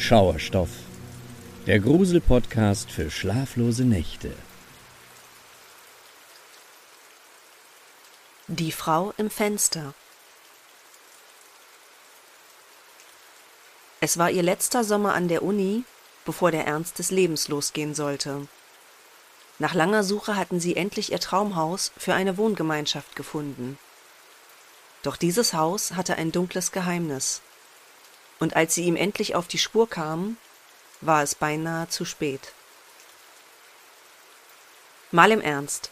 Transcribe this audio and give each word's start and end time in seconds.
Schauerstoff, 0.00 0.70
der 1.66 1.80
Grusel-Podcast 1.80 2.90
für 2.90 3.10
schlaflose 3.10 3.84
Nächte. 3.84 4.32
Die 8.46 8.70
Frau 8.70 9.12
im 9.18 9.28
Fenster. 9.28 9.92
Es 14.00 14.16
war 14.18 14.30
ihr 14.30 14.44
letzter 14.44 14.84
Sommer 14.84 15.14
an 15.14 15.26
der 15.26 15.42
Uni, 15.42 15.82
bevor 16.24 16.52
der 16.52 16.64
Ernst 16.64 17.00
des 17.00 17.10
Lebens 17.10 17.48
losgehen 17.48 17.94
sollte. 17.94 18.46
Nach 19.58 19.74
langer 19.74 20.04
Suche 20.04 20.36
hatten 20.36 20.60
sie 20.60 20.76
endlich 20.76 21.10
ihr 21.10 21.20
Traumhaus 21.20 21.90
für 21.98 22.14
eine 22.14 22.38
Wohngemeinschaft 22.38 23.16
gefunden. 23.16 23.78
Doch 25.02 25.16
dieses 25.16 25.54
Haus 25.54 25.94
hatte 25.94 26.14
ein 26.14 26.30
dunkles 26.30 26.70
Geheimnis. 26.70 27.42
Und 28.38 28.56
als 28.56 28.74
sie 28.74 28.84
ihm 28.84 28.96
endlich 28.96 29.34
auf 29.34 29.48
die 29.48 29.58
Spur 29.58 29.88
kamen, 29.88 30.36
war 31.00 31.22
es 31.22 31.34
beinahe 31.34 31.88
zu 31.88 32.04
spät. 32.04 32.52
Mal 35.10 35.32
im 35.32 35.40
Ernst. 35.40 35.90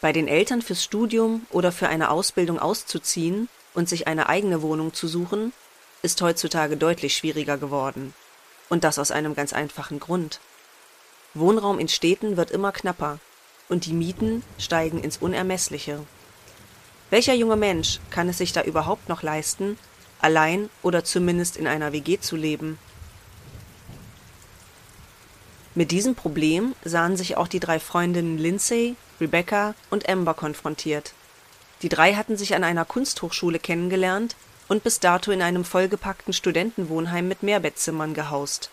Bei 0.00 0.12
den 0.12 0.28
Eltern 0.28 0.62
fürs 0.62 0.82
Studium 0.82 1.46
oder 1.50 1.72
für 1.72 1.88
eine 1.88 2.10
Ausbildung 2.10 2.58
auszuziehen 2.58 3.48
und 3.74 3.88
sich 3.88 4.06
eine 4.06 4.28
eigene 4.28 4.62
Wohnung 4.62 4.94
zu 4.94 5.08
suchen, 5.08 5.52
ist 6.02 6.20
heutzutage 6.22 6.76
deutlich 6.76 7.16
schwieriger 7.16 7.58
geworden. 7.58 8.14
Und 8.68 8.84
das 8.84 8.98
aus 8.98 9.10
einem 9.10 9.34
ganz 9.34 9.52
einfachen 9.52 10.00
Grund. 10.00 10.40
Wohnraum 11.34 11.78
in 11.78 11.88
Städten 11.88 12.36
wird 12.36 12.50
immer 12.50 12.72
knapper 12.72 13.18
und 13.68 13.86
die 13.86 13.92
Mieten 13.92 14.42
steigen 14.58 15.02
ins 15.02 15.18
Unermessliche. 15.18 16.04
Welcher 17.10 17.34
junge 17.34 17.56
Mensch 17.56 18.00
kann 18.10 18.28
es 18.28 18.38
sich 18.38 18.52
da 18.52 18.62
überhaupt 18.62 19.08
noch 19.08 19.22
leisten, 19.22 19.78
allein 20.20 20.70
oder 20.82 21.04
zumindest 21.04 21.56
in 21.56 21.66
einer 21.66 21.92
WG 21.92 22.18
zu 22.18 22.36
leben? 22.36 22.78
Mit 25.74 25.90
diesem 25.90 26.14
Problem 26.14 26.74
sahen 26.84 27.16
sich 27.16 27.36
auch 27.36 27.48
die 27.48 27.60
drei 27.60 27.78
Freundinnen 27.78 28.38
Lindsay, 28.38 28.96
Rebecca 29.20 29.74
und 29.90 30.08
Amber 30.08 30.34
konfrontiert. 30.34 31.12
Die 31.82 31.90
drei 31.90 32.14
hatten 32.14 32.36
sich 32.36 32.54
an 32.54 32.64
einer 32.64 32.86
Kunsthochschule 32.86 33.58
kennengelernt 33.58 34.36
und 34.68 34.82
bis 34.82 35.00
dato 35.00 35.30
in 35.30 35.42
einem 35.42 35.64
vollgepackten 35.64 36.32
Studentenwohnheim 36.32 37.28
mit 37.28 37.42
Mehrbettzimmern 37.42 38.14
gehaust. 38.14 38.70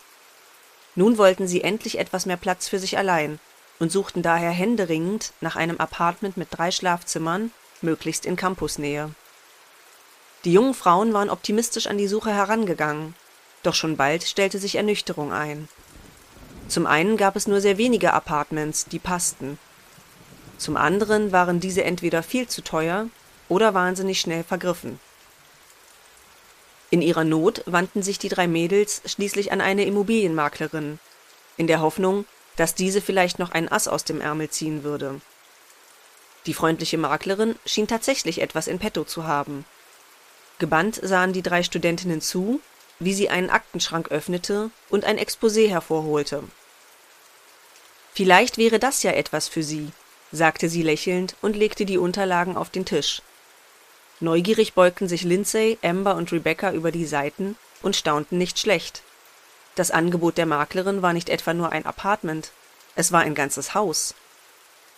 Nun 0.94 1.18
wollten 1.18 1.46
sie 1.46 1.62
endlich 1.62 1.98
etwas 1.98 2.24
mehr 2.24 2.36
Platz 2.36 2.68
für 2.68 2.78
sich 2.78 2.96
allein 2.96 3.38
und 3.78 3.92
suchten 3.92 4.22
daher 4.22 4.50
händeringend 4.50 5.32
nach 5.40 5.56
einem 5.56 5.78
Apartment 5.78 6.36
mit 6.36 6.48
drei 6.50 6.70
Schlafzimmern, 6.70 7.50
möglichst 7.82 8.24
in 8.24 8.36
Campusnähe. 8.36 9.10
Die 10.44 10.52
jungen 10.52 10.74
Frauen 10.74 11.12
waren 11.12 11.30
optimistisch 11.30 11.86
an 11.86 11.96
die 11.96 12.08
Suche 12.08 12.30
herangegangen, 12.30 13.14
doch 13.62 13.74
schon 13.74 13.96
bald 13.96 14.24
stellte 14.24 14.58
sich 14.58 14.74
Ernüchterung 14.76 15.32
ein. 15.32 15.68
Zum 16.68 16.86
einen 16.86 17.16
gab 17.16 17.36
es 17.36 17.46
nur 17.46 17.60
sehr 17.60 17.78
wenige 17.78 18.12
Apartments, 18.12 18.84
die 18.86 18.98
passten. 18.98 19.58
Zum 20.58 20.76
anderen 20.76 21.32
waren 21.32 21.60
diese 21.60 21.84
entweder 21.84 22.22
viel 22.22 22.46
zu 22.46 22.62
teuer 22.62 23.08
oder 23.48 23.74
wahnsinnig 23.74 24.20
schnell 24.20 24.44
vergriffen. 24.44 25.00
In 26.90 27.02
ihrer 27.02 27.24
Not 27.24 27.62
wandten 27.66 28.02
sich 28.02 28.18
die 28.18 28.28
drei 28.28 28.46
Mädels 28.46 29.02
schließlich 29.06 29.50
an 29.50 29.60
eine 29.60 29.84
Immobilienmaklerin, 29.84 30.98
in 31.56 31.66
der 31.66 31.80
Hoffnung, 31.80 32.26
dass 32.56 32.74
diese 32.74 33.00
vielleicht 33.00 33.38
noch 33.38 33.50
ein 33.50 33.70
Ass 33.70 33.88
aus 33.88 34.04
dem 34.04 34.20
Ärmel 34.20 34.50
ziehen 34.50 34.84
würde. 34.84 35.20
Die 36.46 36.54
freundliche 36.54 36.98
Maklerin 36.98 37.56
schien 37.64 37.88
tatsächlich 37.88 38.40
etwas 38.40 38.66
in 38.66 38.78
petto 38.78 39.04
zu 39.04 39.24
haben. 39.24 39.64
Gebannt 40.58 41.00
sahen 41.02 41.32
die 41.32 41.42
drei 41.42 41.62
Studentinnen 41.62 42.20
zu, 42.20 42.60
wie 42.98 43.14
sie 43.14 43.28
einen 43.28 43.50
Aktenschrank 43.50 44.10
öffnete 44.10 44.70
und 44.88 45.04
ein 45.04 45.18
Exposé 45.18 45.68
hervorholte. 45.68 46.44
Vielleicht 48.14 48.58
wäre 48.58 48.78
das 48.78 49.02
ja 49.02 49.10
etwas 49.10 49.48
für 49.48 49.64
Sie, 49.64 49.90
sagte 50.30 50.68
sie 50.68 50.82
lächelnd 50.82 51.34
und 51.42 51.56
legte 51.56 51.84
die 51.84 51.98
Unterlagen 51.98 52.56
auf 52.56 52.70
den 52.70 52.84
Tisch. 52.84 53.22
Neugierig 54.20 54.74
beugten 54.74 55.08
sich 55.08 55.24
Lindsay, 55.24 55.78
Amber 55.82 56.14
und 56.14 56.30
Rebecca 56.30 56.72
über 56.72 56.92
die 56.92 57.06
Seiten 57.06 57.56
und 57.82 57.96
staunten 57.96 58.38
nicht 58.38 58.60
schlecht. 58.60 59.02
Das 59.74 59.90
Angebot 59.90 60.38
der 60.38 60.46
Maklerin 60.46 61.02
war 61.02 61.12
nicht 61.12 61.28
etwa 61.28 61.52
nur 61.52 61.72
ein 61.72 61.84
Apartment, 61.84 62.52
es 62.94 63.10
war 63.10 63.22
ein 63.22 63.34
ganzes 63.34 63.74
Haus. 63.74 64.14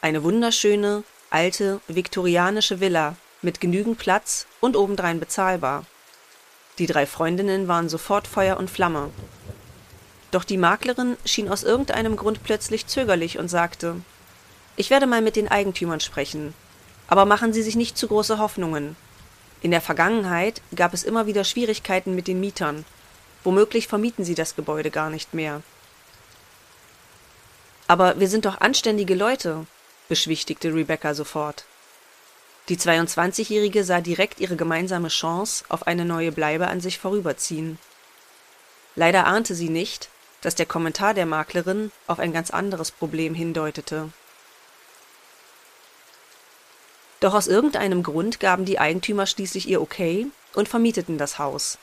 Eine 0.02 0.22
wunderschöne, 0.22 1.02
alte, 1.30 1.80
viktorianische 1.88 2.80
Villa 2.80 3.16
mit 3.42 3.60
genügend 3.60 3.98
Platz 3.98 4.46
und 4.60 4.76
obendrein 4.76 5.20
bezahlbar. 5.20 5.84
Die 6.78 6.86
drei 6.86 7.06
Freundinnen 7.06 7.68
waren 7.68 7.88
sofort 7.88 8.26
Feuer 8.26 8.56
und 8.56 8.70
Flamme. 8.70 9.10
Doch 10.30 10.44
die 10.44 10.58
Maklerin 10.58 11.16
schien 11.24 11.48
aus 11.48 11.62
irgendeinem 11.62 12.16
Grund 12.16 12.42
plötzlich 12.42 12.86
zögerlich 12.86 13.38
und 13.38 13.48
sagte 13.48 13.96
Ich 14.76 14.90
werde 14.90 15.06
mal 15.06 15.22
mit 15.22 15.36
den 15.36 15.48
Eigentümern 15.48 16.00
sprechen, 16.00 16.54
aber 17.08 17.24
machen 17.24 17.52
Sie 17.52 17.62
sich 17.62 17.76
nicht 17.76 17.96
zu 17.96 18.08
große 18.08 18.38
Hoffnungen. 18.38 18.96
In 19.62 19.70
der 19.70 19.80
Vergangenheit 19.80 20.60
gab 20.74 20.92
es 20.92 21.02
immer 21.02 21.26
wieder 21.26 21.44
Schwierigkeiten 21.44 22.14
mit 22.14 22.28
den 22.28 22.40
Mietern. 22.40 22.84
Womöglich 23.42 23.86
vermieten 23.86 24.24
sie 24.24 24.34
das 24.34 24.56
Gebäude 24.56 24.90
gar 24.90 25.08
nicht 25.08 25.32
mehr. 25.32 25.62
Aber 27.86 28.18
wir 28.18 28.28
sind 28.28 28.44
doch 28.44 28.60
anständige 28.60 29.14
Leute, 29.14 29.66
beschwichtigte 30.08 30.74
Rebecca 30.74 31.14
sofort. 31.14 31.64
Die 32.68 32.76
22-Jährige 32.76 33.84
sah 33.84 34.00
direkt 34.00 34.40
ihre 34.40 34.56
gemeinsame 34.56 35.08
Chance 35.08 35.64
auf 35.68 35.86
eine 35.86 36.04
neue 36.04 36.32
Bleibe 36.32 36.66
an 36.66 36.80
sich 36.80 36.98
vorüberziehen. 36.98 37.78
Leider 38.96 39.26
ahnte 39.26 39.54
sie 39.54 39.68
nicht, 39.68 40.08
dass 40.40 40.56
der 40.56 40.66
Kommentar 40.66 41.14
der 41.14 41.26
Maklerin 41.26 41.92
auf 42.06 42.18
ein 42.18 42.32
ganz 42.32 42.50
anderes 42.50 42.90
Problem 42.90 43.34
hindeutete. 43.34 44.10
Doch 47.20 47.34
aus 47.34 47.46
irgendeinem 47.46 48.02
Grund 48.02 48.40
gaben 48.40 48.64
die 48.64 48.78
Eigentümer 48.78 49.26
schließlich 49.26 49.68
ihr 49.68 49.80
Okay 49.80 50.26
und 50.54 50.68
vermieteten 50.68 51.18
das 51.18 51.38
Haus. 51.38 51.78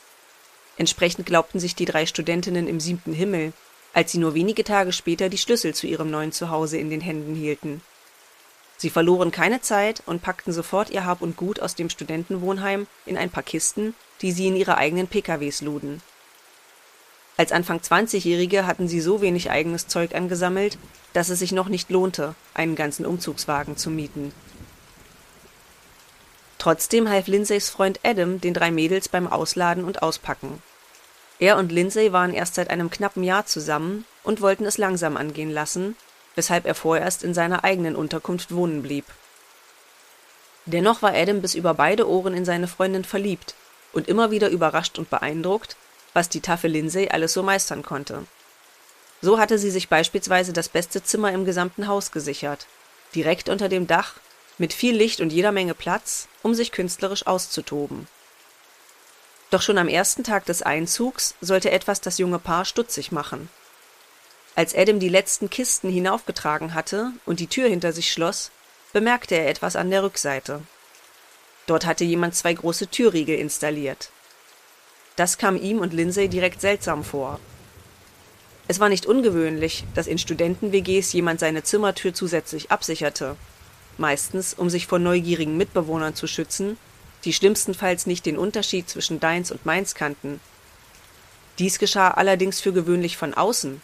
Entsprechend 0.77 1.25
glaubten 1.25 1.59
sich 1.59 1.75
die 1.75 1.85
drei 1.85 2.05
Studentinnen 2.05 2.67
im 2.67 2.79
siebten 2.79 3.13
Himmel, 3.13 3.53
als 3.93 4.11
sie 4.11 4.17
nur 4.17 4.33
wenige 4.33 4.63
Tage 4.63 4.91
später 4.91 5.29
die 5.29 5.37
Schlüssel 5.37 5.73
zu 5.73 5.87
ihrem 5.87 6.09
neuen 6.09 6.31
Zuhause 6.31 6.77
in 6.77 6.89
den 6.89 7.01
Händen 7.01 7.35
hielten. 7.35 7.81
Sie 8.83 8.89
verloren 8.89 9.31
keine 9.31 9.61
Zeit 9.61 10.03
und 10.07 10.21
packten 10.21 10.51
sofort 10.51 10.89
ihr 10.89 11.05
Hab 11.05 11.21
und 11.21 11.37
Gut 11.37 11.61
aus 11.61 11.73
dem 11.73 11.89
Studentenwohnheim 11.89 12.85
in 13.05 13.15
ein 13.15 13.29
paar 13.29 13.41
Kisten, 13.41 13.95
die 14.19 14.33
sie 14.33 14.47
in 14.47 14.57
ihre 14.57 14.75
eigenen 14.75 15.07
PKWs 15.07 15.61
luden. 15.61 16.01
Als 17.37 17.53
Anfang 17.53 17.79
20-Jährige 17.79 18.67
hatten 18.67 18.89
sie 18.89 18.99
so 18.99 19.21
wenig 19.21 19.49
eigenes 19.49 19.87
Zeug 19.87 20.13
angesammelt, 20.13 20.77
dass 21.13 21.29
es 21.29 21.39
sich 21.39 21.53
noch 21.53 21.69
nicht 21.69 21.91
lohnte, 21.91 22.35
einen 22.53 22.75
ganzen 22.75 23.05
Umzugswagen 23.05 23.77
zu 23.77 23.89
mieten. 23.89 24.33
Trotzdem 26.57 27.07
half 27.07 27.27
Lindsays 27.27 27.69
Freund 27.69 28.01
Adam 28.03 28.41
den 28.41 28.53
drei 28.53 28.69
Mädels 28.69 29.07
beim 29.07 29.27
Ausladen 29.27 29.85
und 29.85 30.01
Auspacken. 30.01 30.61
Er 31.39 31.55
und 31.55 31.71
Lindsay 31.71 32.11
waren 32.11 32.33
erst 32.33 32.55
seit 32.55 32.69
einem 32.69 32.89
knappen 32.89 33.23
Jahr 33.23 33.45
zusammen 33.45 34.03
und 34.23 34.41
wollten 34.41 34.65
es 34.65 34.77
langsam 34.77 35.15
angehen 35.15 35.51
lassen, 35.51 35.95
weshalb 36.35 36.65
er 36.65 36.75
vorerst 36.75 37.23
in 37.23 37.33
seiner 37.33 37.63
eigenen 37.63 37.95
Unterkunft 37.95 38.53
wohnen 38.53 38.81
blieb. 38.81 39.05
Dennoch 40.65 41.01
war 41.01 41.13
Adam 41.13 41.41
bis 41.41 41.55
über 41.55 41.73
beide 41.73 42.07
Ohren 42.07 42.33
in 42.33 42.45
seine 42.45 42.67
Freundin 42.67 43.03
verliebt 43.03 43.55
und 43.91 44.07
immer 44.07 44.31
wieder 44.31 44.49
überrascht 44.49 44.97
und 44.97 45.09
beeindruckt, 45.09 45.75
was 46.13 46.29
die 46.29 46.41
taffe 46.41 46.67
Lindsay 46.67 47.09
alles 47.09 47.33
so 47.33 47.43
meistern 47.43 47.83
konnte. 47.83 48.25
So 49.21 49.39
hatte 49.39 49.57
sie 49.57 49.71
sich 49.71 49.89
beispielsweise 49.89 50.53
das 50.53 50.69
beste 50.69 51.03
Zimmer 51.03 51.31
im 51.31 51.45
gesamten 51.45 51.87
Haus 51.87 52.11
gesichert, 52.11 52.67
direkt 53.15 53.49
unter 53.49 53.69
dem 53.69 53.87
Dach 53.87 54.15
mit 54.57 54.73
viel 54.73 54.95
Licht 54.95 55.21
und 55.21 55.31
jeder 55.31 55.51
Menge 55.51 55.73
Platz, 55.73 56.27
um 56.43 56.53
sich 56.53 56.71
künstlerisch 56.71 57.25
auszutoben. 57.25 58.07
Doch 59.49 59.61
schon 59.61 59.77
am 59.77 59.87
ersten 59.87 60.23
Tag 60.23 60.45
des 60.45 60.61
Einzugs 60.61 61.35
sollte 61.41 61.71
etwas 61.71 62.01
das 62.01 62.17
junge 62.17 62.39
Paar 62.39 62.65
stutzig 62.65 63.11
machen. 63.11 63.49
Als 64.55 64.75
Adam 64.75 64.99
die 64.99 65.09
letzten 65.09 65.49
Kisten 65.49 65.89
hinaufgetragen 65.89 66.73
hatte 66.73 67.11
und 67.25 67.39
die 67.39 67.47
Tür 67.47 67.67
hinter 67.67 67.91
sich 67.91 68.11
schloss, 68.11 68.51
bemerkte 68.91 69.35
er 69.35 69.49
etwas 69.49 69.75
an 69.75 69.89
der 69.89 70.03
Rückseite. 70.03 70.61
Dort 71.65 71.85
hatte 71.85 72.03
jemand 72.03 72.35
zwei 72.35 72.53
große 72.53 72.87
Türriegel 72.87 73.37
installiert. 73.37 74.11
Das 75.15 75.37
kam 75.37 75.55
ihm 75.55 75.79
und 75.79 75.93
Lindsay 75.93 76.27
direkt 76.27 76.61
seltsam 76.61 77.03
vor. 77.03 77.39
Es 78.67 78.79
war 78.79 78.89
nicht 78.89 79.05
ungewöhnlich, 79.05 79.85
dass 79.95 80.07
in 80.07 80.17
Studenten-WGs 80.17 81.13
jemand 81.13 81.39
seine 81.39 81.63
Zimmertür 81.63 82.13
zusätzlich 82.13 82.71
absicherte 82.71 83.35
meistens 83.97 84.53
um 84.53 84.69
sich 84.69 84.87
vor 84.87 84.99
neugierigen 84.99 85.57
Mitbewohnern 85.57 86.15
zu 86.15 86.27
schützen, 86.27 86.77
die 87.25 87.33
schlimmstenfalls 87.33 88.05
nicht 88.05 88.25
den 88.25 88.37
Unterschied 88.37 88.89
zwischen 88.89 89.19
deins 89.19 89.51
und 89.51 89.65
meins 89.65 89.95
kannten. 89.95 90.39
Dies 91.59 91.79
geschah 91.79 92.09
allerdings 92.09 92.59
für 92.59 92.73
gewöhnlich 92.73 93.17
von 93.17 93.33
außen. 93.33 93.81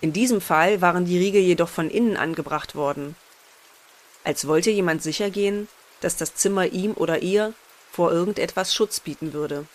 In 0.00 0.12
diesem 0.12 0.40
Fall 0.40 0.80
waren 0.80 1.04
die 1.04 1.18
Riegel 1.18 1.42
jedoch 1.42 1.68
von 1.68 1.90
innen 1.90 2.16
angebracht 2.16 2.74
worden. 2.74 3.16
Als 4.24 4.46
wollte 4.46 4.70
jemand 4.70 5.02
sichergehen, 5.02 5.68
dass 6.00 6.16
das 6.16 6.34
Zimmer 6.34 6.66
ihm 6.66 6.92
oder 6.92 7.22
ihr 7.22 7.54
vor 7.90 8.12
irgendetwas 8.12 8.74
Schutz 8.74 9.00
bieten 9.00 9.32
würde. 9.32 9.66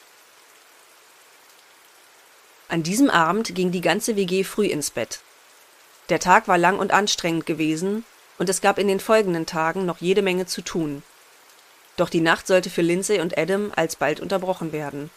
An 2.70 2.84
diesem 2.84 3.10
Abend 3.10 3.54
ging 3.54 3.72
die 3.72 3.82
ganze 3.82 4.16
WG 4.16 4.44
früh 4.44 4.66
ins 4.66 4.92
Bett. 4.92 5.20
Der 6.10 6.20
Tag 6.20 6.48
war 6.48 6.58
lang 6.58 6.80
und 6.80 6.92
anstrengend 6.92 7.46
gewesen, 7.46 8.06
und 8.40 8.50
es 8.50 8.62
gab 8.62 8.80
in 8.80 8.88
den 8.88 9.00
folgenden 9.00 9.46
Tagen 9.46 9.86
noch 9.86 10.00
jede 10.00 10.22
Menge 10.22 10.46
zu 10.46 10.62
tun. 10.62 11.04
Doch 11.98 12.10
die 12.10 12.22
Nacht 12.22 12.48
sollte 12.48 12.70
für 12.70 12.82
Lindsay 12.82 13.20
und 13.20 13.38
Adam 13.38 13.72
alsbald 13.76 14.20
unterbrochen 14.20 14.72
werden. 14.72 15.12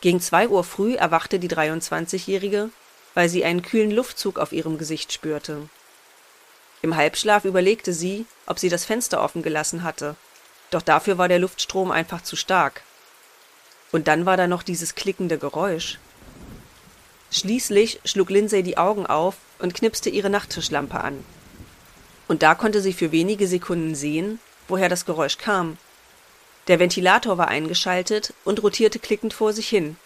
Gegen 0.00 0.20
zwei 0.20 0.48
Uhr 0.48 0.64
früh 0.64 0.94
erwachte 0.94 1.38
die 1.38 1.50
23-Jährige, 1.50 2.70
weil 3.14 3.28
sie 3.28 3.44
einen 3.44 3.62
kühlen 3.62 3.90
Luftzug 3.90 4.38
auf 4.38 4.52
ihrem 4.52 4.78
Gesicht 4.78 5.12
spürte. 5.12 5.68
Im 6.82 6.96
Halbschlaf 6.96 7.44
überlegte 7.44 7.92
sie, 7.92 8.26
ob 8.46 8.58
sie 8.58 8.68
das 8.68 8.84
Fenster 8.84 9.22
offen 9.22 9.42
gelassen 9.42 9.82
hatte, 9.82 10.16
doch 10.70 10.82
dafür 10.82 11.18
war 11.18 11.28
der 11.28 11.38
Luftstrom 11.38 11.90
einfach 11.90 12.22
zu 12.22 12.36
stark. 12.36 12.82
Und 13.92 14.08
dann 14.08 14.26
war 14.26 14.36
da 14.36 14.46
noch 14.46 14.62
dieses 14.62 14.94
klickende 14.94 15.38
Geräusch. 15.38 15.98
Schließlich 17.30 18.00
schlug 18.04 18.30
Lindsay 18.30 18.62
die 18.62 18.76
Augen 18.76 19.06
auf 19.06 19.36
und 19.58 19.74
knipste 19.74 20.10
ihre 20.10 20.30
Nachttischlampe 20.30 21.00
an. 21.00 21.24
Und 22.26 22.42
da 22.42 22.54
konnte 22.54 22.80
sie 22.80 22.92
für 22.92 23.12
wenige 23.12 23.46
Sekunden 23.46 23.94
sehen, 23.94 24.40
woher 24.66 24.88
das 24.88 25.04
Geräusch 25.04 25.38
kam. 25.38 25.78
Der 26.68 26.78
Ventilator 26.78 27.38
war 27.38 27.48
eingeschaltet 27.48 28.32
und 28.44 28.62
rotierte 28.62 28.98
klickend 28.98 29.34
vor 29.34 29.52
sich 29.52 29.68
hin. 29.68 29.96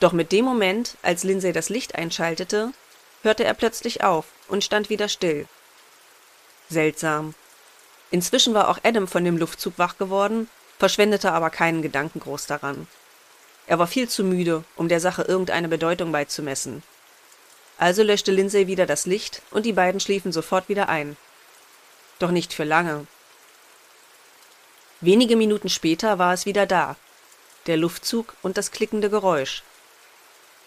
Doch 0.00 0.12
mit 0.12 0.32
dem 0.32 0.44
Moment, 0.44 0.96
als 1.02 1.24
Lindsay 1.24 1.52
das 1.52 1.68
Licht 1.68 1.94
einschaltete, 1.94 2.72
hörte 3.22 3.44
er 3.44 3.54
plötzlich 3.54 4.02
auf 4.04 4.26
und 4.48 4.62
stand 4.62 4.90
wieder 4.90 5.08
still. 5.08 5.46
Seltsam. 6.68 7.34
Inzwischen 8.10 8.54
war 8.54 8.68
auch 8.68 8.78
Adam 8.82 9.08
von 9.08 9.24
dem 9.24 9.36
Luftzug 9.36 9.74
wach 9.78 9.98
geworden, 9.98 10.48
verschwendete 10.78 11.32
aber 11.32 11.50
keinen 11.50 11.82
Gedanken 11.82 12.20
groß 12.20 12.46
daran. 12.46 12.86
Er 13.66 13.78
war 13.78 13.86
viel 13.86 14.08
zu 14.08 14.22
müde, 14.22 14.64
um 14.76 14.88
der 14.88 15.00
Sache 15.00 15.22
irgendeine 15.22 15.68
Bedeutung 15.68 16.12
beizumessen. 16.12 16.82
Also 17.78 18.02
löschte 18.02 18.32
Lindsay 18.32 18.66
wieder 18.66 18.86
das 18.86 19.06
Licht 19.06 19.42
und 19.50 19.66
die 19.66 19.72
beiden 19.72 20.00
schliefen 20.00 20.32
sofort 20.32 20.68
wieder 20.68 20.88
ein. 20.88 21.16
Doch 22.18 22.30
nicht 22.30 22.52
für 22.52 22.64
lange. 22.64 23.06
Wenige 25.00 25.36
Minuten 25.36 25.68
später 25.68 26.18
war 26.18 26.32
es 26.32 26.46
wieder 26.46 26.66
da. 26.66 26.96
Der 27.66 27.76
Luftzug 27.76 28.34
und 28.42 28.56
das 28.56 28.70
klickende 28.70 29.10
Geräusch. 29.10 29.62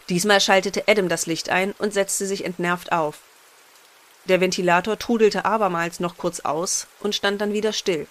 Diesmal 0.09 0.41
schaltete 0.41 0.87
Adam 0.87 1.07
das 1.07 1.27
Licht 1.27 1.49
ein 1.49 1.73
und 1.73 1.93
setzte 1.93 2.25
sich 2.25 2.43
entnervt 2.43 2.91
auf. 2.91 3.19
Der 4.25 4.41
Ventilator 4.41 4.97
trudelte 4.97 5.45
abermals 5.45 5.99
noch 5.99 6.17
kurz 6.17 6.39
aus 6.41 6.87
und 6.99 7.15
stand 7.15 7.41
dann 7.41 7.53
wieder 7.53 7.73
still. 7.73 8.07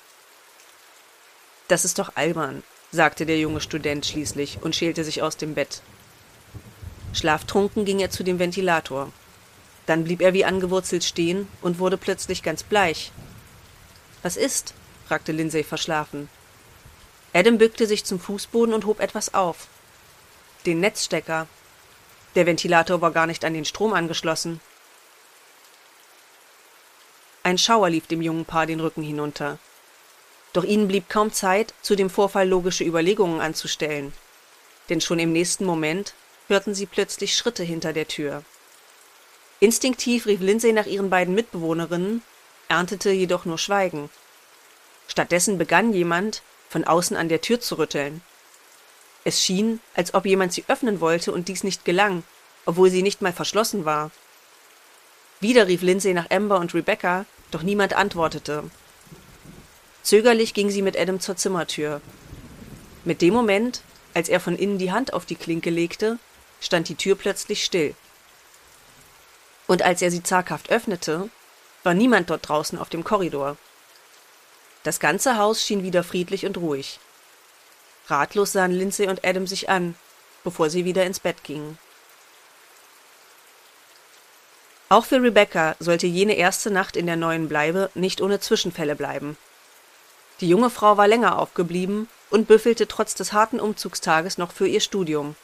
Das 1.67 1.85
ist 1.85 1.99
doch 1.99 2.12
albern, 2.15 2.62
sagte 2.93 3.27
der 3.27 3.39
junge 3.39 3.61
Student 3.61 4.06
schließlich 4.06 4.59
und 4.62 4.75
schälte 4.75 5.05
sich 5.05 5.23
aus 5.23 5.37
dem 5.37 5.55
Bett. 5.55 5.83
Schlaftrunken 7.12 7.85
ging 7.85 7.99
er 8.00 8.11
zu 8.11 8.23
dem 8.23 8.39
Ventilator. 8.39 9.12
Dann 9.87 10.05
blieb 10.05 10.21
er 10.21 10.35
wie 10.35 10.45
angewurzelt 10.45 11.03
stehen 11.03 11.49
und 11.62 11.79
wurde 11.79 11.97
plötzlich 11.97 12.43
ganz 12.43 12.62
bleich. 12.62 13.12
Was 14.23 14.37
ist? 14.37 14.75
fragte 15.06 15.33
Lindsay 15.33 15.65
verschlafen. 15.65 16.29
Adam 17.33 17.59
bückte 17.59 17.87
sich 17.87 18.05
zum 18.05 18.21
Fußboden 18.21 18.75
und 18.75 18.87
hob 18.87 19.00
etwas 19.00 19.35
auf. 19.35 19.69
Den 20.65 20.81
Netzstecker. 20.81 21.47
Der 22.35 22.47
Ventilator 22.47 23.01
war 23.01 23.11
gar 23.11 23.27
nicht 23.27 23.45
an 23.45 23.55
den 23.55 23.65
Strom 23.65 23.93
angeschlossen. 23.93 24.61
Ein 27.43 27.59
Schauer 27.59 27.89
lief 27.89 28.07
dem 28.07 28.21
jungen 28.21 28.45
Paar 28.45 28.67
den 28.67 28.81
Rücken 28.81 29.03
hinunter. 29.03 29.59
Doch 30.53 30.65
ihnen 30.65 30.89
blieb 30.89 31.09
kaum 31.09 31.33
Zeit, 31.33 31.75
zu 31.83 31.97
dem 31.97 32.11
Vorfall 32.11 32.49
logische 32.49 32.85
Überlegungen 32.85 33.41
anzustellen. 33.41 34.13
Denn 34.89 35.01
schon 35.01 35.19
im 35.19 35.33
nächsten 35.33 35.65
Moment 35.65 36.15
hörten 36.49 36.75
sie 36.75 36.87
plötzlich 36.87 37.35
Schritte 37.35 37.63
hinter 37.63 37.93
der 37.93 38.09
Tür. 38.09 38.43
Instinktiv 39.61 40.27
rief 40.27 40.41
Lindsay 40.41 40.73
nach 40.73 40.87
ihren 40.87 41.11
beiden 41.11 41.35
Mitbewohnerinnen, 41.35 42.23
erntete 42.69 43.11
jedoch 43.11 43.45
nur 43.45 43.59
Schweigen. 43.59 44.11
Stattdessen 45.09 45.59
begann 45.59 45.93
jemand, 45.93 46.43
von 46.69 46.85
außen 46.85 47.17
an 47.17 47.29
der 47.29 47.41
Tür 47.41 47.61
zu 47.61 47.77
rütteln. 47.77 48.23
Es 49.25 49.43
schien, 49.43 49.81
als 49.94 50.15
ob 50.15 50.26
jemand 50.26 50.53
sie 50.53 50.65
öffnen 50.69 51.00
wollte 51.00 51.32
und 51.32 51.49
dies 51.49 51.65
nicht 51.65 51.85
gelang, 51.85 52.23
obwohl 52.65 52.91
sie 52.91 53.03
nicht 53.03 53.23
mal 53.23 53.32
verschlossen 53.32 53.85
war. 53.85 54.11
Wieder 55.41 55.69
rief 55.69 55.82
Lindsay 55.82 56.15
nach 56.15 56.31
Amber 56.31 56.59
und 56.59 56.75
Rebecca, 56.75 57.26
doch 57.50 57.62
niemand 57.62 57.94
antwortete. 57.94 58.65
Zögerlich 60.03 60.55
ging 60.55 60.70
sie 60.70 60.82
mit 60.82 60.99
Adam 60.99 61.20
zur 61.20 61.37
Zimmertür. 61.37 62.00
Mit 63.05 63.23
dem 63.23 63.35
Moment, 63.35 63.82
als 64.15 64.29
er 64.29 64.41
von 64.41 64.56
innen 64.56 64.79
die 64.79 64.93
Hand 64.93 65.12
auf 65.12 65.26
die 65.26 65.37
Klinke 65.37 65.71
legte, 65.71 66.19
stand 66.61 66.88
die 66.88 66.94
Tür 66.94 67.14
plötzlich 67.14 67.64
still. 67.64 67.94
Und 69.67 69.82
als 69.82 70.03
er 70.03 70.11
sie 70.11 70.23
zaghaft 70.23 70.71
öffnete, 70.71 71.29
war 71.85 71.94
niemand 71.94 72.31
dort 72.31 72.49
draußen 72.49 72.79
auf 72.79 72.88
dem 72.88 73.05
Korridor. 73.05 73.56
Das 74.82 75.00
ganze 75.00 75.37
Haus 75.37 75.64
schien 75.64 75.82
wieder 75.82 76.03
friedlich 76.03 76.47
und 76.47 76.56
ruhig. 76.56 76.99
Ratlos 78.09 78.53
sahen 78.53 78.73
Lindsay 78.73 79.09
und 79.09 79.25
Adam 79.25 79.47
sich 79.47 79.69
an, 79.69 79.95
bevor 80.45 80.71
sie 80.71 80.85
wieder 80.85 81.05
ins 81.05 81.21
Bett 81.21 81.45
gingen. 81.45 81.79
Auch 84.89 85.05
für 85.05 85.23
Rebecca 85.23 85.77
sollte 85.81 86.07
jene 86.07 86.35
erste 86.35 86.71
Nacht 86.71 86.97
in 86.97 87.07
der 87.07 87.17
neuen 87.17 87.49
Bleibe 87.49 87.91
nicht 87.95 88.23
ohne 88.23 88.41
Zwischenfälle 88.41 88.97
bleiben. 88.97 89.37
Die 90.41 90.49
junge 90.49 90.71
Frau 90.71 90.97
war 90.97 91.09
länger 91.09 91.39
aufgeblieben 91.39 92.09
und 92.31 92.49
büffelte 92.49 92.89
trotz 92.89 93.15
des 93.15 93.33
harten 93.33 93.61
Umzugstages 93.61 94.39
noch 94.39 94.53
für 94.53 94.67
ihr 94.67 94.81
Studium. 94.81 95.37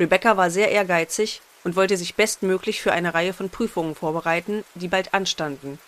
Rebecca 0.00 0.36
war 0.36 0.50
sehr 0.50 0.70
ehrgeizig 0.70 1.40
und 1.62 1.76
wollte 1.76 1.96
sich 1.96 2.14
bestmöglich 2.14 2.82
für 2.82 2.92
eine 2.92 3.14
Reihe 3.14 3.32
von 3.32 3.50
Prüfungen 3.50 3.94
vorbereiten, 3.94 4.64
die 4.74 4.88
bald 4.88 5.14
anstanden. 5.14 5.78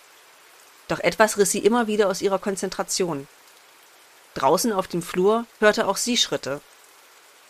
Doch 0.87 0.99
etwas 0.99 1.37
riss 1.37 1.51
sie 1.51 1.59
immer 1.59 1.87
wieder 1.87 2.09
aus 2.09 2.21
ihrer 2.21 2.39
Konzentration. 2.39 3.27
Draußen 4.35 4.71
auf 4.71 4.87
dem 4.87 5.01
Flur 5.01 5.45
hörte 5.59 5.87
auch 5.87 5.97
sie 5.97 6.15
Schritte. 6.15 6.61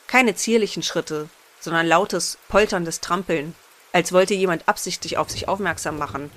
Keine 0.07 0.35
zierlichen 0.35 0.81
Schritte, 0.81 1.29
sondern 1.59 1.87
lautes, 1.87 2.37
polterndes 2.49 3.01
Trampeln, 3.01 3.55
als 3.93 4.11
wollte 4.11 4.33
jemand 4.33 4.67
absichtlich 4.67 5.17
auf 5.17 5.29
sich 5.29 5.47
aufmerksam 5.47 5.97
machen. 5.97 6.31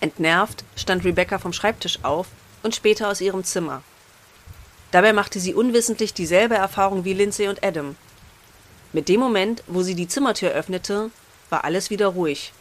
Entnervt 0.00 0.64
stand 0.76 1.04
Rebecca 1.04 1.38
vom 1.38 1.52
Schreibtisch 1.52 2.00
auf 2.02 2.26
und 2.62 2.74
später 2.74 3.08
aus 3.08 3.20
ihrem 3.20 3.44
Zimmer. 3.44 3.82
Dabei 4.90 5.14
machte 5.14 5.40
sie 5.40 5.54
unwissentlich 5.54 6.12
dieselbe 6.12 6.56
Erfahrung 6.56 7.04
wie 7.04 7.14
Lindsay 7.14 7.48
und 7.48 7.64
Adam. 7.64 7.96
Mit 8.92 9.08
dem 9.08 9.20
Moment, 9.20 9.64
wo 9.66 9.82
sie 9.82 9.94
die 9.94 10.08
Zimmertür 10.08 10.50
öffnete, 10.50 11.10
war 11.48 11.64
alles 11.64 11.88
wieder 11.88 12.08
ruhig. 12.08 12.52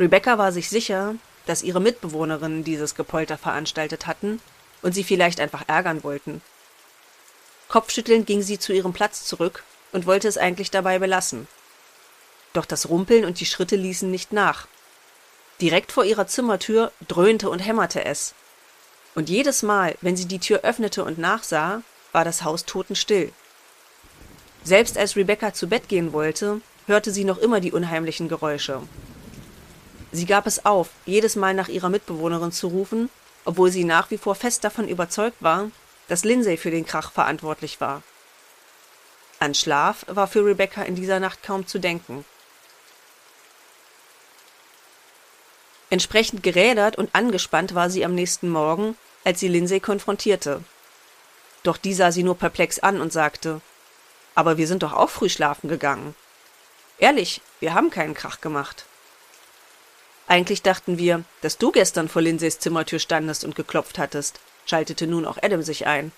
Rebecca 0.00 0.36
war 0.36 0.50
sich 0.50 0.68
sicher, 0.68 1.14
dass 1.46 1.62
ihre 1.62 1.80
Mitbewohnerinnen 1.80 2.64
dieses 2.64 2.96
Gepolter 2.96 3.38
veranstaltet 3.38 4.06
hatten 4.08 4.40
und 4.82 4.92
sie 4.92 5.04
vielleicht 5.04 5.40
einfach 5.40 5.64
ärgern 5.68 6.04
wollten. 6.04 6.42
Kopfschüttelnd 7.68 8.26
ging 8.26 8.42
sie 8.42 8.58
zu 8.58 8.72
ihrem 8.72 8.92
Platz 8.92 9.24
zurück 9.24 9.64
und 9.92 10.06
wollte 10.06 10.28
es 10.28 10.36
eigentlich 10.36 10.70
dabei 10.70 10.98
belassen. 10.98 11.48
Doch 12.52 12.66
das 12.66 12.88
Rumpeln 12.88 13.24
und 13.24 13.40
die 13.40 13.46
Schritte 13.46 13.76
ließen 13.76 14.10
nicht 14.10 14.32
nach. 14.32 14.66
Direkt 15.60 15.92
vor 15.92 16.04
ihrer 16.04 16.26
Zimmertür 16.26 16.92
dröhnte 17.08 17.48
und 17.48 17.60
hämmerte 17.60 18.04
es. 18.04 18.34
Und 19.14 19.28
jedes 19.28 19.62
Mal, 19.62 19.96
wenn 20.00 20.16
sie 20.16 20.26
die 20.26 20.38
Tür 20.38 20.60
öffnete 20.62 21.04
und 21.04 21.18
nachsah, 21.18 21.82
war 22.12 22.24
das 22.24 22.44
Haus 22.44 22.64
totenstill. 22.64 23.32
Selbst 24.64 24.98
als 24.98 25.16
Rebecca 25.16 25.54
zu 25.54 25.68
Bett 25.68 25.88
gehen 25.88 26.12
wollte, 26.12 26.60
hörte 26.86 27.10
sie 27.10 27.24
noch 27.24 27.38
immer 27.38 27.60
die 27.60 27.72
unheimlichen 27.72 28.28
Geräusche. 28.28 28.82
Sie 30.12 30.26
gab 30.26 30.46
es 30.46 30.64
auf, 30.64 30.90
jedes 31.06 31.36
Mal 31.36 31.54
nach 31.54 31.68
ihrer 31.68 31.88
Mitbewohnerin 31.88 32.52
zu 32.52 32.68
rufen, 32.68 33.08
obwohl 33.44 33.70
sie 33.70 33.84
nach 33.84 34.10
wie 34.10 34.18
vor 34.18 34.34
fest 34.34 34.64
davon 34.64 34.88
überzeugt 34.88 35.42
war, 35.42 35.70
dass 36.08 36.24
Lindsay 36.24 36.56
für 36.56 36.70
den 36.70 36.86
Krach 36.86 37.12
verantwortlich 37.12 37.80
war. 37.80 38.02
An 39.38 39.54
Schlaf 39.54 40.04
war 40.08 40.28
für 40.28 40.44
Rebecca 40.44 40.82
in 40.82 40.94
dieser 40.94 41.18
Nacht 41.18 41.42
kaum 41.42 41.66
zu 41.66 41.78
denken. 41.78 42.24
Entsprechend 45.90 46.42
gerädert 46.42 46.96
und 46.96 47.14
angespannt 47.14 47.74
war 47.74 47.90
sie 47.90 48.04
am 48.04 48.14
nächsten 48.14 48.48
Morgen, 48.48 48.96
als 49.24 49.40
sie 49.40 49.48
Lindsay 49.48 49.80
konfrontierte. 49.80 50.62
Doch 51.64 51.76
die 51.76 51.94
sah 51.94 52.12
sie 52.12 52.22
nur 52.22 52.38
perplex 52.38 52.78
an 52.78 53.00
und 53.00 53.12
sagte, 53.12 53.60
aber 54.34 54.56
wir 54.56 54.66
sind 54.66 54.82
doch 54.82 54.92
auch 54.92 55.10
früh 55.10 55.28
schlafen 55.28 55.68
gegangen. 55.68 56.14
Ehrlich, 56.98 57.40
wir 57.60 57.74
haben 57.74 57.90
keinen 57.90 58.14
Krach 58.14 58.40
gemacht. 58.40 58.86
Eigentlich 60.32 60.62
dachten 60.62 60.96
wir, 60.96 61.24
dass 61.42 61.58
du 61.58 61.72
gestern 61.72 62.08
vor 62.08 62.22
Lindsays 62.22 62.58
Zimmertür 62.58 62.98
standest 62.98 63.44
und 63.44 63.54
geklopft 63.54 63.98
hattest, 63.98 64.40
schaltete 64.64 65.06
nun 65.06 65.26
auch 65.26 65.36
Adam 65.42 65.60
sich 65.60 65.86
ein. 65.86 66.10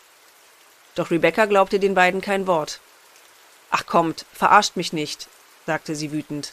Doch 0.95 1.11
Rebecca 1.11 1.47
glaubte 1.47 1.81
den 1.81 1.95
beiden 1.95 2.21
kein 2.21 2.47
Wort. 2.47 2.79
Ach 3.73 3.87
kommt, 3.87 4.25
verarscht 4.33 4.77
mich 4.77 4.93
nicht, 4.93 5.27
sagte 5.67 5.97
sie 5.97 6.13
wütend. 6.13 6.53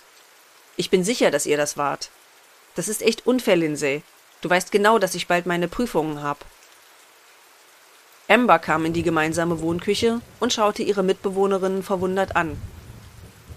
Ich 0.76 0.90
bin 0.90 1.04
sicher, 1.04 1.30
dass 1.30 1.46
ihr 1.46 1.56
das 1.56 1.78
wart. 1.78 2.10
Das 2.74 2.88
ist 2.88 3.04
echt 3.04 3.28
unfair, 3.28 3.58
Lindsay. 3.58 4.02
Du 4.42 4.50
weißt 4.50 4.72
genau, 4.72 4.98
dass 4.98 5.14
ich 5.14 5.28
bald 5.28 5.46
meine 5.46 5.68
Prüfungen 5.68 6.24
hab. 6.24 6.44
Amber 8.28 8.58
kam 8.58 8.86
in 8.86 8.94
die 8.94 9.04
gemeinsame 9.04 9.62
Wohnküche 9.62 10.20
und 10.40 10.52
schaute 10.52 10.82
ihre 10.82 11.04
Mitbewohnerinnen 11.04 11.84
verwundert 11.84 12.36
an. 12.36 12.60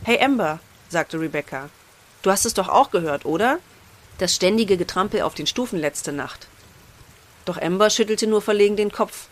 Hey 0.03 0.23
Amber, 0.23 0.61
sagte 0.91 1.19
Rebecca, 1.19 1.71
du 2.21 2.31
hast 2.31 2.45
es 2.45 2.53
doch 2.53 2.69
auch 2.69 2.91
gehört, 2.91 3.25
oder? 3.25 3.61
Das 4.19 4.35
ständige 4.35 4.77
Getrampel 4.77 5.23
auf 5.23 5.35
den 5.35 5.47
Stufen 5.47 5.79
letzte 5.79 6.13
Nacht. 6.13 6.47
Doch 7.45 7.61
Amber 7.61 7.91
schüttelte 7.91 8.29
nur 8.29 8.43
verlegen 8.43 8.77
den 8.77 8.93
Kopf. 8.93 9.27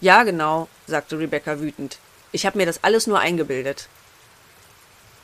Ja, 0.00 0.24
genau, 0.24 0.68
sagte 0.86 1.18
Rebecca 1.18 1.60
wütend. 1.60 1.98
Ich 2.32 2.46
habe 2.46 2.58
mir 2.58 2.66
das 2.66 2.82
alles 2.82 3.06
nur 3.06 3.20
eingebildet. 3.20 3.88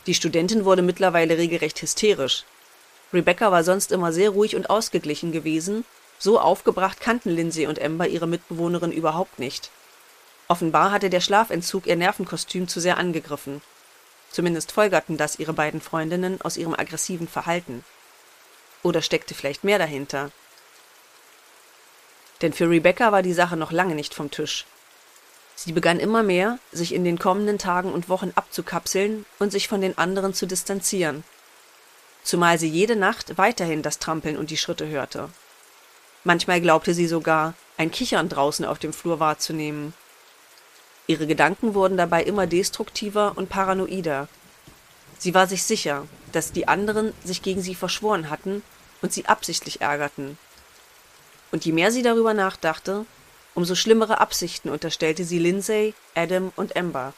Die 0.06 0.14
Studentin 0.14 0.64
wurde 0.64 0.82
mittlerweile 0.82 1.36
regelrecht 1.36 1.82
hysterisch. 1.82 2.44
Rebecca 3.12 3.50
war 3.50 3.64
sonst 3.64 3.90
immer 3.90 4.12
sehr 4.12 4.30
ruhig 4.30 4.54
und 4.54 4.70
ausgeglichen 4.70 5.32
gewesen, 5.32 5.84
so 6.20 6.38
aufgebracht 6.38 7.00
kannten 7.00 7.30
Lindsay 7.30 7.66
und 7.66 7.82
Amber 7.82 8.06
ihre 8.06 8.28
Mitbewohnerin 8.28 8.92
überhaupt 8.92 9.40
nicht. 9.40 9.70
Offenbar 10.46 10.92
hatte 10.92 11.10
der 11.10 11.20
Schlafentzug 11.20 11.86
ihr 11.86 11.96
Nervenkostüm 11.96 12.68
zu 12.68 12.80
sehr 12.80 12.96
angegriffen. 12.96 13.60
Zumindest 14.30 14.70
folgerten 14.70 15.16
das 15.16 15.38
ihre 15.40 15.52
beiden 15.52 15.80
Freundinnen 15.80 16.40
aus 16.42 16.56
ihrem 16.56 16.74
aggressiven 16.74 17.26
Verhalten. 17.26 17.84
Oder 18.82 19.02
steckte 19.02 19.34
vielleicht 19.34 19.64
mehr 19.64 19.78
dahinter? 19.78 20.30
Denn 22.42 22.52
für 22.52 22.68
Rebecca 22.68 23.12
war 23.12 23.22
die 23.22 23.34
Sache 23.34 23.56
noch 23.56 23.72
lange 23.72 23.94
nicht 23.94 24.14
vom 24.14 24.30
Tisch. 24.30 24.64
Sie 25.54 25.72
begann 25.72 26.00
immer 26.00 26.22
mehr, 26.22 26.58
sich 26.72 26.94
in 26.94 27.04
den 27.04 27.18
kommenden 27.18 27.58
Tagen 27.58 27.92
und 27.92 28.08
Wochen 28.08 28.32
abzukapseln 28.34 29.26
und 29.38 29.52
sich 29.52 29.68
von 29.68 29.82
den 29.82 29.98
anderen 29.98 30.32
zu 30.32 30.46
distanzieren. 30.46 31.22
Zumal 32.22 32.58
sie 32.58 32.68
jede 32.68 32.96
Nacht 32.96 33.36
weiterhin 33.36 33.82
das 33.82 33.98
Trampeln 33.98 34.38
und 34.38 34.50
die 34.50 34.56
Schritte 34.56 34.88
hörte. 34.88 35.28
Manchmal 36.24 36.60
glaubte 36.60 36.94
sie 36.94 37.06
sogar, 37.06 37.54
ein 37.76 37.90
Kichern 37.90 38.28
draußen 38.28 38.64
auf 38.64 38.78
dem 38.78 38.92
Flur 38.92 39.20
wahrzunehmen. 39.20 39.94
Ihre 41.06 41.26
Gedanken 41.26 41.74
wurden 41.74 41.96
dabei 41.96 42.22
immer 42.22 42.46
destruktiver 42.46 43.32
und 43.36 43.48
paranoider. 43.48 44.28
Sie 45.18 45.34
war 45.34 45.46
sich 45.46 45.64
sicher, 45.64 46.06
dass 46.32 46.52
die 46.52 46.68
anderen 46.68 47.12
sich 47.24 47.42
gegen 47.42 47.62
sie 47.62 47.74
verschworen 47.74 48.30
hatten 48.30 48.62
und 49.02 49.12
sie 49.12 49.26
absichtlich 49.26 49.80
ärgerten. 49.80 50.38
Und 51.50 51.64
je 51.64 51.72
mehr 51.72 51.90
sie 51.90 52.02
darüber 52.02 52.34
nachdachte, 52.34 53.06
umso 53.54 53.74
schlimmere 53.74 54.20
Absichten 54.20 54.68
unterstellte 54.68 55.24
sie 55.24 55.38
Lindsay, 55.38 55.94
Adam 56.14 56.52
und 56.56 56.76
Amber. 56.76 57.12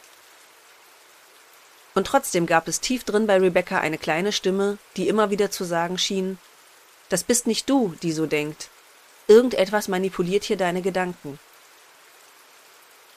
Und 1.95 2.07
trotzdem 2.07 2.47
gab 2.47 2.69
es 2.69 2.81
tief 2.81 3.05
drin 3.05 3.27
bei 3.27 3.37
Rebecca 3.37 3.79
eine 3.79 3.99
kleine 3.99 4.33
Stimme, 4.33 4.79
die 4.97 5.09
immer 5.09 5.31
wieder 5.31 5.51
zu 5.51 5.65
sagen 5.65 5.99
schien, 5.99 6.39
das 7.11 7.25
bist 7.25 7.47
nicht 7.47 7.69
du, 7.69 7.95
die 8.03 8.13
so 8.13 8.25
denkt. 8.27 8.71
Irgendetwas 9.29 9.89
manipuliert 9.89 10.45
hier 10.45 10.57
deine 10.57 10.81
Gedanken. 10.81 11.39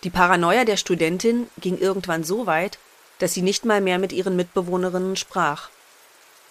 Die 0.04 0.10
Paranoia 0.10 0.66
der 0.66 0.78
Studentin 0.78 1.48
ging 1.58 1.78
irgendwann 1.78 2.25
so 2.25 2.46
weit, 2.46 2.78
dass 3.20 3.34
sie 3.34 3.42
nicht 3.42 3.64
mal 3.64 3.80
mehr 3.80 3.98
mit 3.98 4.12
ihren 4.12 4.36
Mitbewohnerinnen 4.36 5.16
sprach. 5.16 5.70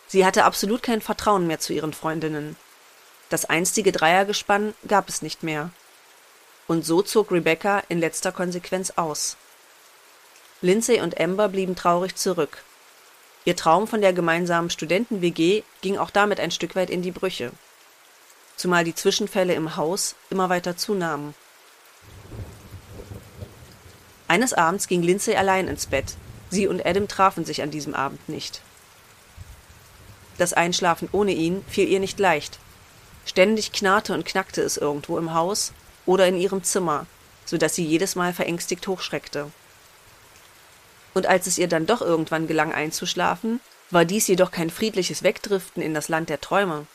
Sie 0.06 0.24
hatte 0.24 0.44
absolut 0.44 0.82
kein 0.82 1.00
Vertrauen 1.00 1.46
mehr 1.46 1.60
zu 1.60 1.72
ihren 1.72 1.92
Freundinnen. 1.92 2.56
Das 3.30 3.44
einstige 3.44 3.92
Dreiergespann 3.92 4.74
gab 4.86 5.08
es 5.08 5.22
nicht 5.22 5.42
mehr. 5.42 5.70
Und 6.66 6.84
so 6.84 7.02
zog 7.02 7.30
Rebecca 7.30 7.82
in 7.88 7.98
letzter 7.98 8.32
Konsequenz 8.32 8.92
aus. 8.96 9.36
Lindsay 10.60 11.00
und 11.00 11.20
Amber 11.20 11.48
blieben 11.48 11.76
traurig 11.76 12.16
zurück. 12.16 12.62
Ihr 13.44 13.56
Traum 13.56 13.86
von 13.86 14.00
der 14.00 14.12
gemeinsamen 14.12 14.70
Studenten-WG 14.70 15.62
ging 15.82 15.98
auch 15.98 16.10
damit 16.10 16.40
ein 16.40 16.50
Stück 16.50 16.76
weit 16.76 16.88
in 16.88 17.02
die 17.02 17.10
Brüche. 17.10 17.52
Zumal 18.56 18.84
die 18.84 18.94
Zwischenfälle 18.94 19.54
im 19.54 19.76
Haus 19.76 20.14
immer 20.30 20.48
weiter 20.48 20.76
zunahmen. 20.76 21.34
Eines 24.28 24.54
Abends 24.54 24.88
ging 24.88 25.02
Lindsay 25.02 25.36
allein 25.36 25.68
ins 25.68 25.86
Bett. 25.86 26.14
Sie 26.48 26.66
und 26.66 26.86
Adam 26.86 27.08
trafen 27.08 27.44
sich 27.44 27.62
an 27.62 27.70
diesem 27.70 27.94
Abend 27.94 28.26
nicht. 28.28 28.62
Das 30.38 30.52
Einschlafen 30.52 31.08
ohne 31.12 31.32
ihn 31.32 31.64
fiel 31.68 31.88
ihr 31.88 32.00
nicht 32.00 32.18
leicht. 32.18 32.58
Ständig 33.26 33.72
knarrte 33.72 34.12
und 34.14 34.26
knackte 34.26 34.62
es 34.62 34.76
irgendwo 34.76 35.18
im 35.18 35.32
Haus 35.32 35.72
oder 36.06 36.26
in 36.26 36.36
ihrem 36.36 36.62
Zimmer, 36.62 37.06
so 37.44 37.56
dass 37.56 37.74
sie 37.74 37.84
jedes 37.84 38.16
Mal 38.16 38.32
verängstigt 38.32 38.86
hochschreckte. 38.86 39.50
Und 41.14 41.26
als 41.26 41.46
es 41.46 41.58
ihr 41.58 41.68
dann 41.68 41.86
doch 41.86 42.02
irgendwann 42.02 42.46
gelang 42.48 42.72
einzuschlafen, 42.72 43.60
war 43.90 44.04
dies 44.04 44.26
jedoch 44.26 44.50
kein 44.50 44.70
friedliches 44.70 45.22
Wegdriften 45.22 45.82
in 45.82 45.94
das 45.94 46.08
Land 46.08 46.28
der 46.28 46.40
Träume. 46.40 46.86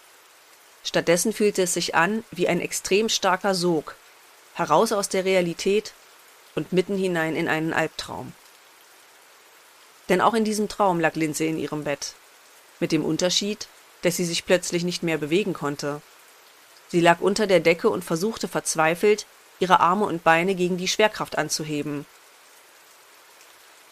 Stattdessen 0.84 1.34
fühlte 1.34 1.64
es 1.64 1.74
sich 1.74 1.96
an 1.96 2.24
wie 2.32 2.48
ein 2.48 2.62
extrem 2.62 3.10
starker 3.10 3.56
Sog, 3.56 3.96
heraus 4.54 4.92
aus 4.92 5.08
der 5.10 5.24
Realität 5.26 5.94
und 6.56 6.74
mitten 6.74 6.98
hinein 6.98 7.36
in 7.36 7.48
einen 7.48 7.74
Albtraum. 7.74 8.34
Denn 10.10 10.22
auch 10.22 10.34
in 10.34 10.44
diesem 10.44 10.68
Traum 10.68 11.00
lag 11.00 11.16
Lindsay 11.16 11.48
in 11.48 11.58
ihrem 11.58 11.84
Bett, 11.84 12.14
mit 12.80 12.92
dem 12.92 13.04
Unterschied, 13.04 13.68
dass 14.02 14.18
sie 14.18 14.26
sich 14.26 14.46
plötzlich 14.46 14.84
nicht 14.84 15.04
mehr 15.04 15.18
bewegen 15.18 15.54
konnte. 15.54 16.02
Sie 16.88 17.02
lag 17.02 17.20
unter 17.20 17.48
der 17.48 17.60
Decke 17.60 17.90
und 17.90 18.04
versuchte 18.04 18.48
verzweifelt, 18.48 19.26
ihre 19.60 19.80
Arme 19.80 20.06
und 20.06 20.24
Beine 20.24 20.56
gegen 20.56 20.78
die 20.78 20.88
Schwerkraft 20.88 21.38
anzuheben, 21.38 22.06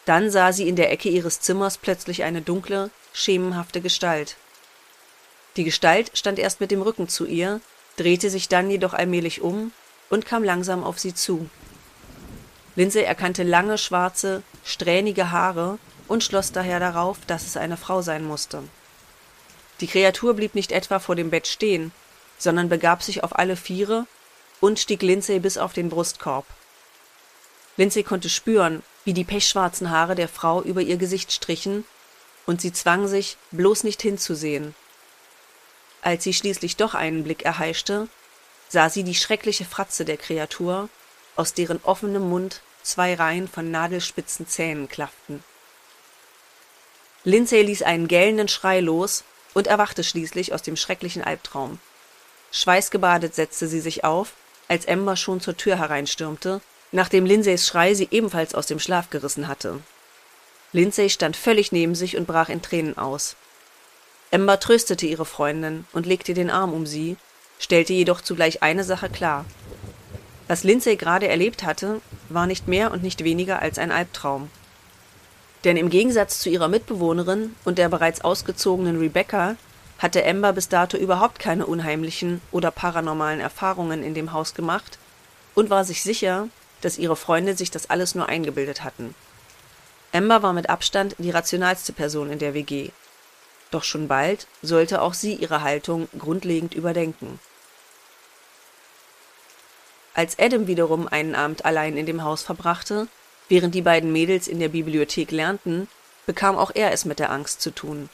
dann 0.08 0.30
sah 0.30 0.54
sie 0.54 0.66
in 0.66 0.74
der 0.74 0.90
Ecke 0.90 1.10
ihres 1.10 1.42
Zimmers 1.42 1.76
plötzlich 1.76 2.22
eine 2.22 2.40
dunkle, 2.40 2.90
schemenhafte 3.12 3.82
Gestalt. 3.82 4.36
Die 5.56 5.64
Gestalt 5.64 6.12
stand 6.14 6.38
erst 6.38 6.62
mit 6.62 6.70
dem 6.70 6.80
Rücken 6.80 7.10
zu 7.10 7.26
ihr, 7.26 7.60
drehte 7.98 8.30
sich 8.30 8.48
dann 8.48 8.70
jedoch 8.70 8.94
allmählich 8.94 9.42
um 9.42 9.70
und 10.08 10.24
kam 10.24 10.42
langsam 10.44 10.82
auf 10.82 10.98
sie 10.98 11.12
zu. 11.12 11.50
Lindsay 12.74 13.02
erkannte 13.02 13.42
lange, 13.42 13.76
schwarze, 13.76 14.42
strähnige 14.64 15.30
Haare 15.30 15.78
und 16.06 16.24
schloss 16.24 16.52
daher 16.52 16.80
darauf, 16.80 17.18
dass 17.26 17.44
es 17.44 17.58
eine 17.58 17.76
Frau 17.76 18.00
sein 18.00 18.24
musste. 18.24 18.62
Die 19.80 19.86
Kreatur 19.86 20.34
blieb 20.34 20.54
nicht 20.54 20.72
etwa 20.72 20.98
vor 20.98 21.14
dem 21.14 21.30
Bett 21.30 21.46
stehen, 21.46 21.92
sondern 22.38 22.68
begab 22.68 23.02
sich 23.02 23.22
auf 23.22 23.38
alle 23.38 23.56
Viere 23.56 24.06
und 24.60 24.78
stieg 24.78 25.02
Lindsay 25.02 25.38
bis 25.38 25.58
auf 25.58 25.72
den 25.72 25.88
Brustkorb. 25.88 26.46
Lindsay 27.76 28.02
konnte 28.02 28.28
spüren, 28.28 28.82
wie 29.04 29.12
die 29.12 29.24
pechschwarzen 29.24 29.90
Haare 29.90 30.14
der 30.14 30.28
Frau 30.28 30.62
über 30.62 30.80
ihr 30.80 30.96
Gesicht 30.96 31.32
strichen, 31.32 31.84
und 32.44 32.60
sie 32.60 32.72
zwang 32.72 33.06
sich, 33.08 33.36
bloß 33.50 33.84
nicht 33.84 34.02
hinzusehen. 34.02 34.74
Als 36.02 36.24
sie 36.24 36.32
schließlich 36.32 36.76
doch 36.76 36.94
einen 36.94 37.22
Blick 37.22 37.44
erheischte, 37.44 38.08
sah 38.68 38.88
sie 38.88 39.04
die 39.04 39.14
schreckliche 39.14 39.64
Fratze 39.64 40.04
der 40.04 40.16
Kreatur, 40.16 40.88
aus 41.36 41.54
deren 41.54 41.80
offenem 41.84 42.28
Mund 42.28 42.62
zwei 42.82 43.14
Reihen 43.14 43.48
von 43.48 43.70
nadelspitzen 43.70 44.48
Zähnen 44.48 44.88
klafften. 44.88 45.44
Lindsay 47.24 47.62
ließ 47.62 47.82
einen 47.82 48.08
gellenden 48.08 48.48
Schrei 48.48 48.80
los 48.80 49.24
und 49.58 49.66
erwachte 49.66 50.02
schließlich 50.02 50.54
aus 50.54 50.62
dem 50.62 50.76
schrecklichen 50.76 51.22
Albtraum. 51.22 51.78
Schweißgebadet 52.50 53.34
setzte 53.34 53.68
sie 53.68 53.80
sich 53.80 54.04
auf, 54.04 54.32
als 54.68 54.86
Ember 54.86 55.16
schon 55.16 55.40
zur 55.40 55.56
Tür 55.56 55.76
hereinstürmte 55.76 56.62
nachdem 56.92 57.26
Lindsays 57.26 57.66
Schrei 57.66 57.94
sie 57.94 58.08
ebenfalls 58.10 58.54
aus 58.54 58.66
dem 58.66 58.78
Schlaf 58.78 59.10
gerissen 59.10 59.48
hatte. 59.48 59.80
Lindsay 60.72 61.10
stand 61.10 61.36
völlig 61.36 61.72
neben 61.72 61.94
sich 61.94 62.16
und 62.16 62.26
brach 62.26 62.48
in 62.48 62.62
Tränen 62.62 62.98
aus. 62.98 63.36
Ember 64.30 64.60
tröstete 64.60 65.06
ihre 65.06 65.24
Freundin 65.24 65.86
und 65.92 66.06
legte 66.06 66.34
den 66.34 66.50
Arm 66.50 66.74
um 66.74 66.86
sie, 66.86 67.16
stellte 67.58 67.94
jedoch 67.94 68.20
zugleich 68.20 68.62
eine 68.62 68.84
Sache 68.84 69.08
klar. 69.08 69.46
Was 70.46 70.64
Lindsay 70.64 70.96
gerade 70.96 71.28
erlebt 71.28 71.62
hatte, 71.62 72.00
war 72.28 72.46
nicht 72.46 72.68
mehr 72.68 72.90
und 72.90 73.02
nicht 73.02 73.24
weniger 73.24 73.60
als 73.60 73.78
ein 73.78 73.92
Albtraum. 73.92 74.50
Denn 75.64 75.76
im 75.76 75.90
Gegensatz 75.90 76.38
zu 76.38 76.50
ihrer 76.50 76.68
Mitbewohnerin 76.68 77.54
und 77.64 77.78
der 77.78 77.88
bereits 77.88 78.20
ausgezogenen 78.20 78.98
Rebecca 78.98 79.56
hatte 79.98 80.22
Ember 80.22 80.52
bis 80.52 80.68
dato 80.68 80.96
überhaupt 80.96 81.40
keine 81.40 81.66
unheimlichen 81.66 82.40
oder 82.52 82.70
paranormalen 82.70 83.40
Erfahrungen 83.40 84.04
in 84.04 84.14
dem 84.14 84.32
Haus 84.32 84.54
gemacht 84.54 84.98
und 85.54 85.70
war 85.70 85.84
sich 85.84 86.02
sicher, 86.02 86.48
dass 86.80 86.98
ihre 86.98 87.16
Freunde 87.16 87.56
sich 87.56 87.70
das 87.72 87.90
alles 87.90 88.14
nur 88.14 88.28
eingebildet 88.28 88.84
hatten. 88.84 89.14
Amber 90.12 90.42
war 90.42 90.52
mit 90.52 90.70
Abstand 90.70 91.16
die 91.18 91.30
rationalste 91.30 91.92
Person 91.92 92.30
in 92.30 92.38
der 92.38 92.54
WG. 92.54 92.90
Doch 93.70 93.82
schon 93.84 94.08
bald 94.08 94.46
sollte 94.62 95.02
auch 95.02 95.14
sie 95.14 95.34
ihre 95.34 95.62
Haltung 95.62 96.08
grundlegend 96.16 96.74
überdenken. 96.74 97.40
Als 100.14 100.38
Adam 100.38 100.66
wiederum 100.66 101.06
einen 101.06 101.34
Abend 101.34 101.64
allein 101.64 101.96
in 101.96 102.06
dem 102.06 102.24
Haus 102.24 102.42
verbrachte, 102.42 103.08
während 103.48 103.74
die 103.74 103.82
beiden 103.82 104.12
Mädels 104.12 104.48
in 104.48 104.60
der 104.60 104.68
Bibliothek 104.68 105.30
lernten, 105.30 105.88
bekam 106.26 106.56
auch 106.56 106.70
er 106.74 106.92
es 106.92 107.04
mit 107.04 107.18
der 107.18 107.30
Angst 107.30 107.60
zu 107.60 107.70
tun. 107.70 108.08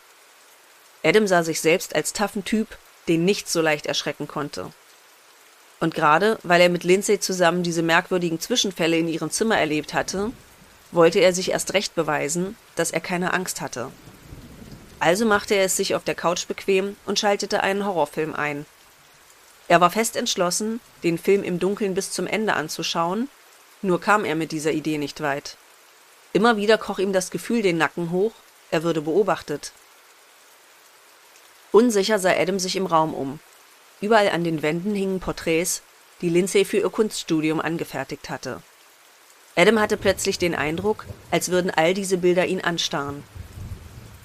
Adam 1.03 1.27
sah 1.27 1.43
sich 1.43 1.61
selbst 1.61 1.95
als 1.95 2.13
taffen 2.13 2.45
Typ, 2.45 2.79
den 3.09 3.25
nichts 3.25 3.53
so 3.53 3.61
leicht 3.61 3.87
erschrecken 3.87 4.29
konnte. 4.29 4.73
Und 5.81 5.95
gerade 5.95 6.39
weil 6.43 6.61
er 6.61 6.71
mit 6.71 6.85
Lindsay 6.85 7.21
zusammen 7.21 7.63
diese 7.63 7.83
merkwürdigen 7.83 8.41
Zwischenfälle 8.41 8.97
in 8.97 9.09
ihrem 9.09 9.31
Zimmer 9.31 9.59
erlebt 9.59 9.93
hatte, 9.93 10.33
wollte 10.93 11.19
er 11.19 11.33
sich 11.33 11.51
erst 11.51 11.75
recht 11.75 11.95
beweisen, 11.95 12.57
dass 12.77 12.91
er 12.91 13.01
keine 13.01 13.35
Angst 13.35 13.61
hatte. 13.61 13.91
Also 15.01 15.27
machte 15.27 15.55
er 15.55 15.65
es 15.65 15.77
sich 15.77 15.95
auf 15.95 16.05
der 16.05 16.15
Couch 16.15 16.47
bequem 16.47 16.97
und 17.05 17.19
schaltete 17.19 17.63
einen 17.63 17.85
Horrorfilm 17.85 18.35
ein. 18.35 18.65
Er 19.69 19.81
war 19.81 19.91
fest 19.91 20.17
entschlossen, 20.17 20.81
den 21.03 21.19
Film 21.19 21.43
im 21.43 21.59
Dunkeln 21.59 21.95
bis 21.95 22.11
zum 22.11 22.27
Ende 22.27 22.55
anzuschauen, 22.55 23.29
nur 23.85 24.01
kam 24.01 24.25
er 24.25 24.35
mit 24.35 24.51
dieser 24.51 24.73
Idee 24.73 24.99
nicht 24.99 25.21
weit. 25.21 25.57
Immer 26.33 26.57
wieder 26.57 26.79
kroch 26.79 26.99
ihm 26.99 27.13
das 27.13 27.31
Gefühl 27.31 27.63
den 27.63 27.79
Nacken 27.79 28.11
hoch, 28.11 28.33
er 28.71 28.83
würde 28.83 29.03
beobachtet. 29.03 29.73
Unsicher 31.71 32.19
sah 32.19 32.33
Adam 32.33 32.59
sich 32.59 32.77
im 32.77 32.87
Raum 32.87 33.15
um. 33.15 33.39
Überall 34.01 34.31
an 34.31 34.43
den 34.43 34.63
Wänden 34.63 34.95
hingen 34.95 35.21
Porträts, 35.21 35.83
die 36.21 36.29
Lindsay 36.29 36.65
für 36.65 36.79
ihr 36.79 36.91
Kunststudium 36.91 37.61
angefertigt 37.61 38.31
hatte. 38.31 38.63
Adam 39.57 39.79
hatte 39.79 39.97
plötzlich 39.97 40.39
den 40.39 40.55
Eindruck, 40.55 41.05
als 41.31 41.51
würden 41.51 41.71
all 41.71 41.95
diese 41.95 42.19
Bilder 42.19 42.47
ihn 42.47 42.61
anstarren. 42.61 43.23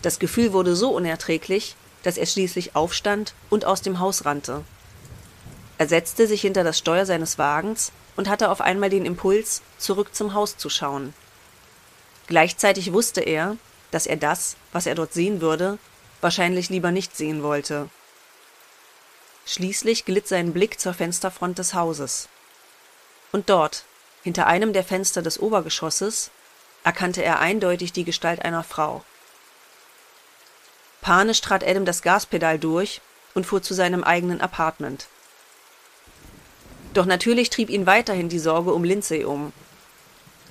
Das 0.01 0.17
Gefühl 0.19 0.53
wurde 0.53 0.75
so 0.75 0.89
unerträglich, 0.91 1.75
dass 2.03 2.17
er 2.17 2.25
schließlich 2.25 2.75
aufstand 2.75 3.33
und 3.49 3.65
aus 3.65 3.81
dem 3.81 3.99
Haus 3.99 4.25
rannte. 4.25 4.63
Er 5.77 5.87
setzte 5.87 6.27
sich 6.27 6.41
hinter 6.41 6.63
das 6.63 6.77
Steuer 6.77 7.05
seines 7.05 7.37
Wagens 7.37 7.91
und 8.19 8.27
hatte 8.27 8.49
auf 8.49 8.59
einmal 8.59 8.89
den 8.89 9.05
Impuls, 9.05 9.61
zurück 9.77 10.13
zum 10.13 10.33
Haus 10.33 10.57
zu 10.57 10.69
schauen. 10.69 11.13
Gleichzeitig 12.27 12.91
wusste 12.91 13.21
er, 13.21 13.55
dass 13.91 14.07
er 14.07 14.17
das, 14.17 14.57
was 14.73 14.87
er 14.87 14.93
dort 14.93 15.13
sehen 15.13 15.39
würde, 15.39 15.77
wahrscheinlich 16.19 16.69
lieber 16.69 16.91
nicht 16.91 17.15
sehen 17.15 17.43
wollte. 17.43 17.89
Schließlich 19.45 20.03
glitt 20.03 20.27
sein 20.27 20.51
Blick 20.51 20.81
zur 20.81 20.93
Fensterfront 20.93 21.59
des 21.59 21.73
Hauses. 21.73 22.27
Und 23.31 23.49
dort, 23.49 23.85
hinter 24.21 24.47
einem 24.47 24.73
der 24.73 24.83
Fenster 24.83 25.21
des 25.21 25.39
Obergeschosses, 25.39 26.29
erkannte 26.83 27.23
er 27.23 27.39
eindeutig 27.39 27.93
die 27.93 28.03
Gestalt 28.03 28.43
einer 28.43 28.65
Frau. 28.65 29.01
Panisch 30.99 31.39
trat 31.39 31.63
Adam 31.63 31.85
das 31.85 32.01
Gaspedal 32.01 32.59
durch 32.59 32.99
und 33.33 33.45
fuhr 33.45 33.61
zu 33.61 33.73
seinem 33.73 34.03
eigenen 34.03 34.41
Apartment. 34.41 35.07
Doch 36.93 37.05
natürlich 37.05 37.49
trieb 37.49 37.69
ihn 37.69 37.85
weiterhin 37.85 38.29
die 38.29 38.39
Sorge 38.39 38.73
um 38.73 38.83
Lindsay 38.83 39.23
um. 39.23 39.53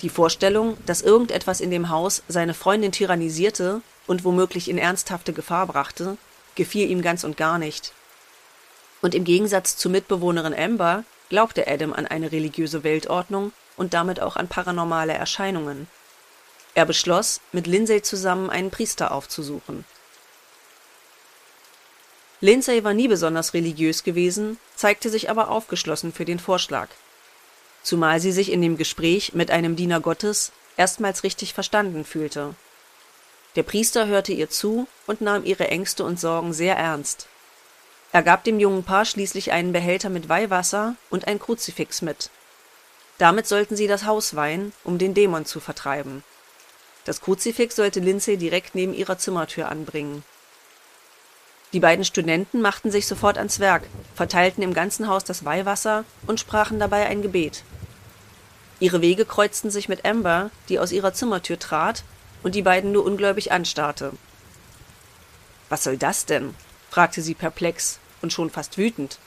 Die 0.02 0.09
Vorstellung, 0.09 0.76
dass 0.87 1.02
irgendetwas 1.02 1.61
in 1.61 1.71
dem 1.71 1.88
Haus 1.88 2.23
seine 2.28 2.54
Freundin 2.54 2.92
tyrannisierte 2.92 3.83
und 4.07 4.25
womöglich 4.25 4.68
in 4.68 4.78
ernsthafte 4.78 5.33
Gefahr 5.33 5.66
brachte, 5.66 6.16
gefiel 6.54 6.88
ihm 6.88 7.02
ganz 7.02 7.25
und 7.25 7.37
gar 7.37 7.59
nicht. 7.59 7.92
Und 9.02 9.14
im 9.14 9.25
Gegensatz 9.25 9.76
zur 9.76 9.90
Mitbewohnerin 9.90 10.54
Amber 10.54 11.04
glaubte 11.28 11.66
Adam 11.66 11.92
an 11.92 12.07
eine 12.07 12.33
religiöse 12.33 12.85
Weltordnung 12.85 13.52
und 13.76 13.95
damit 13.95 14.21
auch 14.21 14.37
an 14.37 14.49
paranormale 14.49 15.12
Erscheinungen. 15.12 15.88
Er 16.75 16.85
beschloss, 16.85 17.40
mit 17.52 17.66
Lindsay 17.66 18.02
zusammen 18.02 18.50
einen 18.50 18.71
Priester 18.71 19.12
aufzusuchen. 19.12 19.85
Lindsay 22.40 22.85
war 22.85 22.95
nie 22.95 23.09
besonders 23.09 23.52
religiös 23.52 24.04
gewesen, 24.04 24.59
zeigte 24.76 25.11
sich 25.11 25.28
aber 25.28 25.49
aufgeschlossen 25.50 26.12
für 26.12 26.25
den 26.25 26.38
Vorschlag. 26.38 26.88
Zumal 27.83 28.21
sie 28.21 28.33
sich 28.33 28.52
in 28.52 28.62
dem 28.62 28.76
Gespräch 28.76 29.35
mit 29.35 29.50
einem 29.50 29.75
Diener 29.75 30.00
Gottes 30.00 30.52
erstmals 30.76 31.25
richtig 31.25 31.52
verstanden 31.52 32.04
fühlte. 32.04 32.54
Der 33.57 33.64
Priester 33.64 34.07
hörte 34.07 34.33
ihr 34.33 34.50
zu 34.50 34.87
und 35.07 35.21
nahm 35.21 35.45
ihre 35.45 35.68
Ängste 35.68 36.04
und 36.04 36.21
Sorgen 36.21 36.52
sehr 36.52 36.76
ernst. 36.76 37.26
Er 38.12 38.23
gab 38.23 38.45
dem 38.45 38.61
jungen 38.61 38.85
Paar 38.85 39.04
schließlich 39.04 39.52
einen 39.52 39.73
Behälter 39.73 40.09
mit 40.09 40.28
Weihwasser 40.28 40.95
und 41.11 41.26
ein 41.26 41.40
Kruzifix 41.40 42.02
mit. 42.02 42.30
Damit 43.18 43.49
sollten 43.49 43.75
sie 43.75 43.88
das 43.88 44.04
Haus 44.04 44.37
weihen, 44.37 44.73
um 44.85 44.99
den 44.99 45.12
Dämon 45.12 45.45
zu 45.45 45.59
vertreiben. 45.59 46.23
Das 47.04 47.21
Kruzifix 47.21 47.75
sollte 47.75 48.00
Lindsay 48.00 48.37
direkt 48.37 48.75
neben 48.75 48.95
ihrer 48.95 49.18
Zimmertür 49.18 49.68
anbringen. 49.68 50.23
Die 51.73 51.81
beiden 51.81 52.05
Studenten 52.05 52.63
machten 52.63 52.91
sich 52.91 53.07
sofort 53.07 53.37
ans 53.37 53.61
Werk, 53.61 53.85
verteilten 54.15 54.63
im 54.63 54.73
ganzen 54.73 55.07
Haus 55.07 55.25
das 55.25 55.45
Weihwasser 55.45 56.05
und 56.27 56.41
sprachen 56.41 56.79
dabei 56.79 57.07
ein 57.07 57.21
Gebet. 57.21 57.63
Ihre 58.81 59.02
Wege 59.02 59.26
kreuzten 59.26 59.71
sich 59.71 59.89
mit 59.89 60.04
Amber, 60.04 60.50
die 60.69 60.78
aus 60.78 60.93
ihrer 60.93 61.13
Zimmertür 61.13 61.59
trat 61.59 62.04
und 62.43 62.54
die 62.54 62.63
beiden 62.63 62.93
nur 62.93 63.04
ungläubig 63.04 63.52
anstarrte. 63.52 64.13
Was 65.69 65.85
soll 65.85 65.99
das 65.99 66.25
denn? 66.25 66.54
fragte 66.91 67.21
sie 67.21 67.35
perplex 67.35 67.99
und 68.23 68.33
schon 68.33 68.49
fast 68.49 68.78
wütend. 68.78 69.19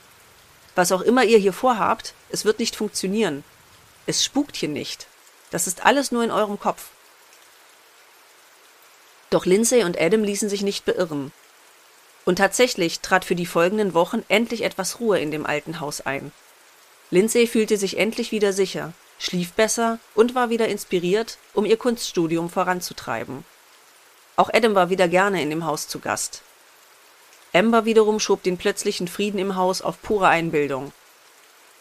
Was 0.73 0.91
auch 0.91 1.01
immer 1.01 1.23
ihr 1.23 1.37
hier 1.37 1.53
vorhabt, 1.53 2.15
es 2.29 2.45
wird 2.45 2.57
nicht 2.57 2.75
funktionieren. 2.75 3.43
Es 4.07 4.23
spukt 4.23 4.55
hier 4.55 4.69
nicht. 4.69 5.07
Das 5.51 5.67
ist 5.67 5.85
alles 5.85 6.11
nur 6.11 6.23
in 6.23 6.31
eurem 6.31 6.59
Kopf. 6.59 6.89
Doch 9.29 9.45
Lindsay 9.45 9.83
und 9.83 9.99
Adam 9.99 10.23
ließen 10.23 10.49
sich 10.49 10.61
nicht 10.61 10.85
beirren. 10.85 11.31
Und 12.25 12.37
tatsächlich 12.37 12.99
trat 12.99 13.25
für 13.25 13.35
die 13.35 13.45
folgenden 13.45 13.93
Wochen 13.93 14.23
endlich 14.27 14.63
etwas 14.63 14.99
Ruhe 14.99 15.19
in 15.19 15.31
dem 15.31 15.45
alten 15.45 15.79
Haus 15.79 16.01
ein. 16.01 16.31
Lindsay 17.09 17.47
fühlte 17.47 17.77
sich 17.77 17.97
endlich 17.97 18.31
wieder 18.31 18.53
sicher, 18.53 18.93
schlief 19.19 19.53
besser 19.53 19.99
und 20.15 20.35
war 20.35 20.49
wieder 20.49 20.67
inspiriert, 20.67 21.37
um 21.53 21.65
ihr 21.65 21.77
Kunststudium 21.77 22.49
voranzutreiben. 22.49 23.43
Auch 24.35 24.49
Adam 24.53 24.75
war 24.75 24.89
wieder 24.89 25.07
gerne 25.07 25.41
in 25.41 25.49
dem 25.49 25.65
Haus 25.65 25.87
zu 25.87 25.99
Gast. 25.99 26.41
Amber 27.53 27.85
wiederum 27.85 28.19
schob 28.19 28.43
den 28.43 28.57
plötzlichen 28.57 29.07
Frieden 29.07 29.39
im 29.39 29.55
Haus 29.55 29.81
auf 29.81 30.01
pure 30.01 30.27
Einbildung. 30.27 30.93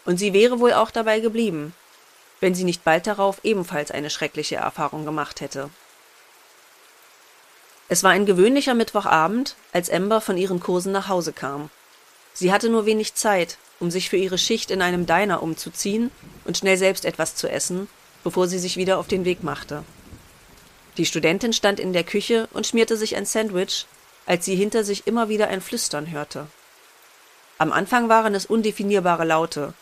Und 0.05 0.17
sie 0.17 0.33
wäre 0.33 0.59
wohl 0.59 0.73
auch 0.73 0.91
dabei 0.91 1.19
geblieben, 1.19 1.73
wenn 2.41 2.55
sie 2.55 2.65
nicht 2.65 2.83
bald 2.83 3.07
darauf 3.07 3.39
ebenfalls 3.43 3.91
eine 3.91 4.09
schreckliche 4.09 4.57
Erfahrung 4.57 5.05
gemacht 5.05 5.39
hätte. 5.39 5.69
Es 7.91 8.03
war 8.03 8.11
ein 8.11 8.25
gewöhnlicher 8.25 8.73
Mittwochabend, 8.73 9.57
als 9.73 9.89
Amber 9.89 10.21
von 10.21 10.37
ihren 10.37 10.61
Kursen 10.61 10.93
nach 10.93 11.09
Hause 11.09 11.33
kam. 11.33 11.69
Sie 12.31 12.53
hatte 12.53 12.69
nur 12.69 12.85
wenig 12.85 13.15
Zeit, 13.15 13.57
um 13.81 13.91
sich 13.91 14.09
für 14.09 14.15
ihre 14.15 14.37
Schicht 14.37 14.71
in 14.71 14.81
einem 14.81 15.05
Diner 15.05 15.43
umzuziehen 15.43 16.09
und 16.45 16.57
schnell 16.57 16.77
selbst 16.77 17.03
etwas 17.03 17.35
zu 17.35 17.51
essen, 17.51 17.89
bevor 18.23 18.47
sie 18.47 18.59
sich 18.59 18.77
wieder 18.77 18.97
auf 18.97 19.09
den 19.09 19.25
Weg 19.25 19.43
machte. 19.43 19.83
Die 20.95 21.05
Studentin 21.05 21.51
stand 21.51 21.81
in 21.81 21.91
der 21.91 22.05
Küche 22.05 22.47
und 22.53 22.65
schmierte 22.65 22.95
sich 22.95 23.17
ein 23.17 23.25
Sandwich, 23.25 23.87
als 24.25 24.45
sie 24.45 24.55
hinter 24.55 24.85
sich 24.85 25.05
immer 25.05 25.27
wieder 25.27 25.49
ein 25.49 25.59
Flüstern 25.59 26.09
hörte. 26.09 26.47
Am 27.57 27.73
Anfang 27.73 28.07
waren 28.07 28.35
es 28.35 28.45
undefinierbare 28.45 29.25
Laute, 29.25 29.73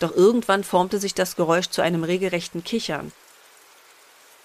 doch 0.00 0.10
irgendwann 0.10 0.64
formte 0.64 0.98
sich 0.98 1.14
das 1.14 1.36
Geräusch 1.36 1.68
zu 1.68 1.82
einem 1.82 2.02
regelrechten 2.02 2.64
Kichern. 2.64 3.12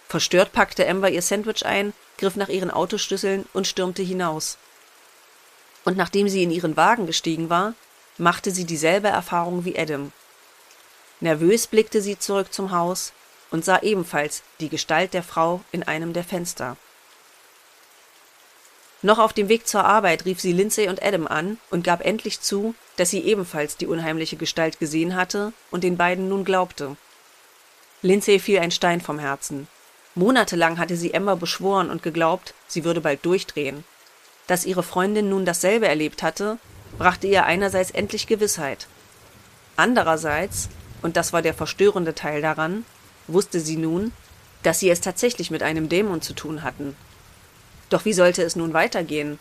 Verstört 0.08 0.52
packte 0.52 0.88
Amber 0.88 1.10
ihr 1.10 1.24
Sandwich 1.24 1.66
ein 1.66 1.94
griff 2.20 2.36
nach 2.36 2.50
ihren 2.50 2.70
Autoschlüsseln 2.70 3.46
und 3.54 3.66
stürmte 3.66 4.04
hinaus. 4.04 4.58
Und 5.86 5.98
nachdem 5.98 6.30
sie 6.30 6.44
in 6.44 6.52
ihren 6.52 6.78
Wagen 6.78 7.08
gestiegen 7.08 7.50
war, 7.50 7.74
machte 8.18 8.52
sie 8.52 8.66
dieselbe 8.66 9.08
Erfahrung 9.08 9.66
wie 9.66 9.80
Adam. 9.80 10.12
Nervös 11.22 11.68
blickte 11.68 12.02
sie 12.02 12.20
zurück 12.20 12.54
zum 12.54 12.72
Haus 12.72 13.14
und 13.52 13.66
sah 13.66 13.80
ebenfalls 13.80 14.44
die 14.60 14.70
Gestalt 14.70 15.14
der 15.14 15.24
Frau 15.24 15.62
in 15.72 15.84
einem 15.84 16.14
der 16.14 16.24
Fenster. 16.24 16.78
Noch 19.02 19.18
auf 19.18 19.32
dem 19.32 19.48
Weg 19.48 19.66
zur 19.66 19.86
Arbeit 19.86 20.26
rief 20.26 20.42
sie 20.42 20.52
Lindsay 20.52 20.90
und 20.90 21.02
Adam 21.02 21.26
an 21.26 21.58
und 21.70 21.86
gab 21.86 22.06
endlich 22.06 22.42
zu, 22.42 22.76
dass 22.98 23.10
sie 23.10 23.22
ebenfalls 23.22 23.78
die 23.78 23.88
unheimliche 23.88 24.36
Gestalt 24.36 24.80
gesehen 24.80 25.16
hatte 25.16 25.54
und 25.72 25.86
den 25.86 25.96
beiden 25.96 26.28
nun 26.28 26.44
glaubte. 26.44 26.98
Lindsay 28.02 28.40
fiel 28.40 28.60
ein 28.60 28.72
Stein 28.72 29.00
vom 29.00 29.20
Herzen. 29.20 29.68
Monatelang 30.20 30.78
hatte 30.78 30.98
sie 30.98 31.14
Emma 31.14 31.36
beschworen 31.36 31.90
und 31.90 32.04
geglaubt, 32.04 32.54
sie 32.68 32.84
würde 32.84 33.00
bald 33.00 33.24
durchdrehen. 33.26 33.86
Dass 34.48 34.66
ihre 34.66 34.84
Freundin 34.84 35.30
nun 35.30 35.46
dasselbe 35.46 35.88
erlebt 35.88 36.24
hatte, 36.24 36.58
brachte 36.98 37.26
ihr 37.28 37.46
einerseits 37.46 37.92
endlich 37.92 38.28
Gewissheit. 38.28 38.88
Andererseits, 39.78 40.68
und 41.02 41.16
das 41.16 41.32
war 41.32 41.42
der 41.42 41.54
verstörende 41.54 42.16
Teil 42.16 42.42
daran, 42.42 42.84
wusste 43.28 43.62
sie 43.62 43.78
nun, 43.78 44.12
dass 44.62 44.82
sie 44.82 44.90
es 44.90 45.00
tatsächlich 45.00 45.52
mit 45.52 45.64
einem 45.64 45.88
Dämon 45.88 46.22
zu 46.22 46.34
tun 46.34 46.64
hatten. 46.64 46.98
Doch 47.90 48.04
wie 48.04 48.12
sollte 48.12 48.44
es 48.44 48.58
nun 48.58 48.74
weitergehen? 48.74 49.40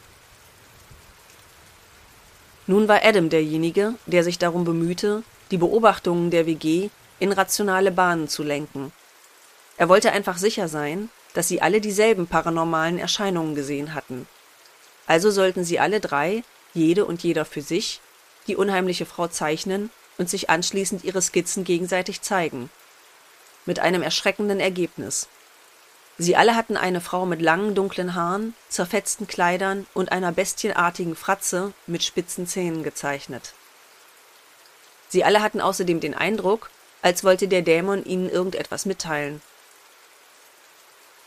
Nun 2.69 2.87
war 2.87 3.01
Adam 3.03 3.31
derjenige, 3.31 3.95
der 4.07 4.23
sich 4.23 4.39
darum 4.39 4.65
bemühte, 4.65 5.25
die 5.51 5.59
Beobachtungen 5.59 6.31
der 6.31 6.47
WG 6.47 6.91
in 7.19 7.33
rationale 7.33 7.91
Bahnen 7.91 8.29
zu 8.29 8.45
lenken. 8.45 8.93
Er 9.79 9.89
wollte 9.89 10.13
einfach 10.13 10.37
sicher 10.37 10.69
sein, 10.69 11.09
dass 11.35 11.49
sie 11.49 11.63
alle 11.63 11.81
dieselben 11.81 12.27
paranormalen 12.27 12.99
Erscheinungen 12.99 13.55
gesehen 13.55 13.95
hatten. 13.95 14.27
Also 15.07 15.31
sollten 15.31 15.65
sie 15.65 15.79
alle 15.79 16.01
drei, 16.01 16.43
jede 16.75 17.05
und 17.05 17.23
jeder 17.23 17.45
für 17.45 17.63
sich, 17.63 18.01
die 18.49 18.57
unheimliche 18.57 19.07
Frau 19.07 19.29
zeichnen 19.29 19.91
und 20.19 20.29
sich 20.29 20.51
anschließend 20.51 21.05
ihre 21.05 21.23
Skizzen 21.23 21.63
gegenseitig 21.63 22.23
zeigen. 22.23 22.71
Mit 23.67 23.79
einem 23.79 24.03
erschreckenden 24.03 24.59
Ergebnis. 24.59 25.29
Sie 26.19 26.35
alle 26.35 26.57
hatten 26.57 26.77
eine 26.77 27.01
Frau 27.01 27.25
mit 27.27 27.41
langen 27.41 27.77
dunklen 27.77 28.17
Haaren, 28.17 28.55
zerfetzten 28.69 29.29
Kleidern 29.29 29.87
und 29.95 30.11
einer 30.11 30.33
bestienartigen 30.33 31.15
Fratze 31.15 31.73
mit 31.87 32.03
spitzen 32.03 32.49
Zähnen 32.49 32.83
gezeichnet. 32.83 33.55
Sie 35.09 35.23
alle 35.23 35.41
hatten 35.41 35.61
außerdem 35.61 36.01
den 36.01 36.15
Eindruck, 36.15 36.71
als 37.01 37.23
wollte 37.23 37.47
der 37.47 37.63
Dämon 37.63 38.05
ihnen 38.05 38.29
irgendetwas 38.29 38.85
mitteilen. 38.85 39.41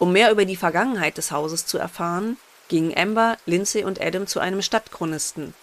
Um 0.02 0.14
mehr 0.14 0.32
über 0.32 0.46
die 0.46 0.56
Vergangenheit 0.56 1.20
des 1.20 1.30
Hauses 1.30 1.68
zu 1.68 1.78
erfahren, 1.78 2.38
gingen 2.70 2.98
Amber, 2.98 3.38
Lindsay 3.46 3.84
und 3.84 4.02
Adam 4.02 4.26
zu 4.26 4.40
einem 4.40 4.64
Stadtchronisten. 4.64 5.54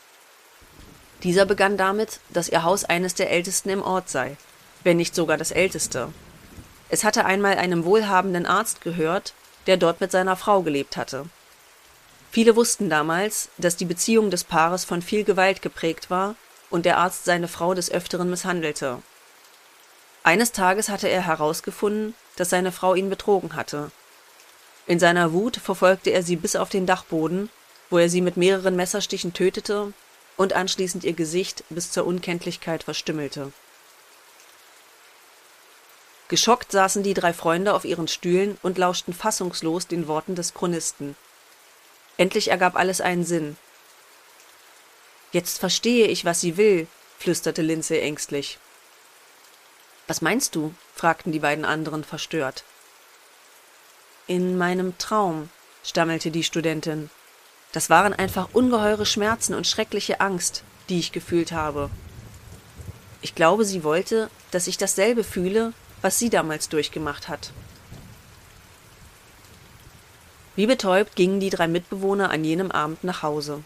Dieser 1.25 1.45
begann 1.45 1.77
damit, 1.77 2.21
dass 2.31 2.49
ihr 2.49 2.63
Haus 2.63 2.85
eines 2.85 3.15
der 3.15 3.33
ältesten 3.33 3.69
im 3.69 3.83
Ort 3.83 4.09
sei, 4.09 4.37
wenn 4.85 4.97
nicht 4.97 5.17
sogar 5.17 5.39
das 5.39 5.51
älteste. 5.51 6.13
Es 6.89 7.03
hatte 7.03 7.25
einmal 7.25 7.59
einem 7.59 7.85
wohlhabenden 7.85 8.47
Arzt 8.47 8.81
gehört, 8.81 9.35
der 9.67 9.77
dort 9.77 10.01
mit 10.01 10.13
seiner 10.13 10.37
Frau 10.37 10.63
gelebt 10.63 10.97
hatte. 10.97 11.25
Viele 12.31 12.55
wussten 12.55 12.89
damals, 12.89 13.49
dass 13.59 13.75
die 13.75 13.87
Beziehung 13.87 14.31
des 14.31 14.45
Paares 14.45 14.85
von 14.85 15.03
viel 15.03 15.25
Gewalt 15.25 15.63
geprägt 15.63 16.11
war 16.11 16.37
und 16.71 16.87
der 16.87 16.99
Arzt 16.99 17.25
seine 17.25 17.49
Frau 17.49 17.75
des 17.75 17.91
Öfteren 17.91 18.31
misshandelte. 18.31 19.03
Eines 20.23 20.53
Tages 20.53 20.91
hatte 20.91 21.09
er 21.09 21.27
herausgefunden, 21.27 22.15
dass 22.37 22.51
seine 22.51 22.71
Frau 22.71 22.95
ihn 22.95 23.11
betrogen 23.11 23.57
hatte. 23.57 23.91
In 24.89 24.99
seiner 24.99 25.35
Wut 25.35 25.59
verfolgte 25.59 26.11
er 26.11 26.23
sie 26.23 26.37
bis 26.37 26.57
auf 26.57 26.71
den 26.71 26.87
Dachboden, 26.87 27.51
wo 27.91 27.99
er 27.99 28.09
sie 28.09 28.23
mit 28.23 28.39
mehreren 28.39 28.75
Messerstichen 28.75 29.35
tötete 29.35 29.93
und 30.39 30.55
anschließend 30.55 31.05
ihr 31.05 31.13
Gesicht 31.13 31.63
bis 31.69 31.93
zur 31.93 32.07
Unkenntlichkeit 32.07 32.85
verstümmelte. 32.85 33.53
Geschockt 36.29 36.73
saßen 36.73 37.03
die 37.03 37.13
drei 37.13 37.35
Freunde 37.35 37.75
auf 37.75 37.85
ihren 37.85 38.09
Stühlen 38.09 38.57
und 38.63 38.79
lauschten 38.79 39.13
fassungslos 39.13 39.87
den 39.89 40.09
Worten 40.09 40.35
des 40.35 40.55
Chronisten. 40.55 41.17
Endlich 42.17 42.49
ergab 42.49 42.75
alles 42.75 43.03
einen 43.03 43.25
Sinn. 43.25 43.59
Jetzt 45.33 45.59
verstehe 45.59 46.07
ich, 46.07 46.25
was 46.25 46.41
sie 46.41 46.57
will, 46.57 46.87
flüsterte 47.19 47.61
Lindsay 47.61 48.01
ängstlich. 48.01 48.59
Was 50.07 50.23
meinst 50.23 50.55
du? 50.55 50.75
fragten 50.95 51.33
die 51.33 51.41
beiden 51.41 51.67
anderen 51.67 52.05
verstört. 52.05 52.65
In 54.29 54.59
meinem 54.59 54.99
Traum, 54.99 55.49
stammelte 55.83 56.31
die 56.31 56.45
Studentin. 56.45 57.09
Das 57.73 57.89
waren 57.89 58.13
einfach 58.13 58.51
ungeheure 58.53 59.07
Schmerzen 59.07 59.55
und 59.55 59.67
schreckliche 59.67 60.21
Angst, 60.21 60.65
die 60.91 60.99
ich 60.99 61.13
gefühlt 61.13 61.51
habe. 61.53 61.89
Ich 63.23 63.35
glaube, 63.35 63.65
sie 63.65 63.85
wollte, 63.85 64.29
dass 64.51 64.67
ich 64.67 64.77
dasselbe 64.77 65.25
fühle, 65.25 65.73
was 66.03 66.19
sie 66.19 66.29
damals 66.29 66.69
durchgemacht 66.69 67.29
hat. 67.29 67.53
Wie 70.57 70.67
betäubt 70.67 71.17
gingen 71.17 71.41
die 71.41 71.49
drei 71.49 71.67
Mitbewohner 71.67 72.31
an 72.31 72.45
jenem 72.45 72.71
Abend 72.71 73.05
nach 73.05 73.23
Hause. 73.23 73.65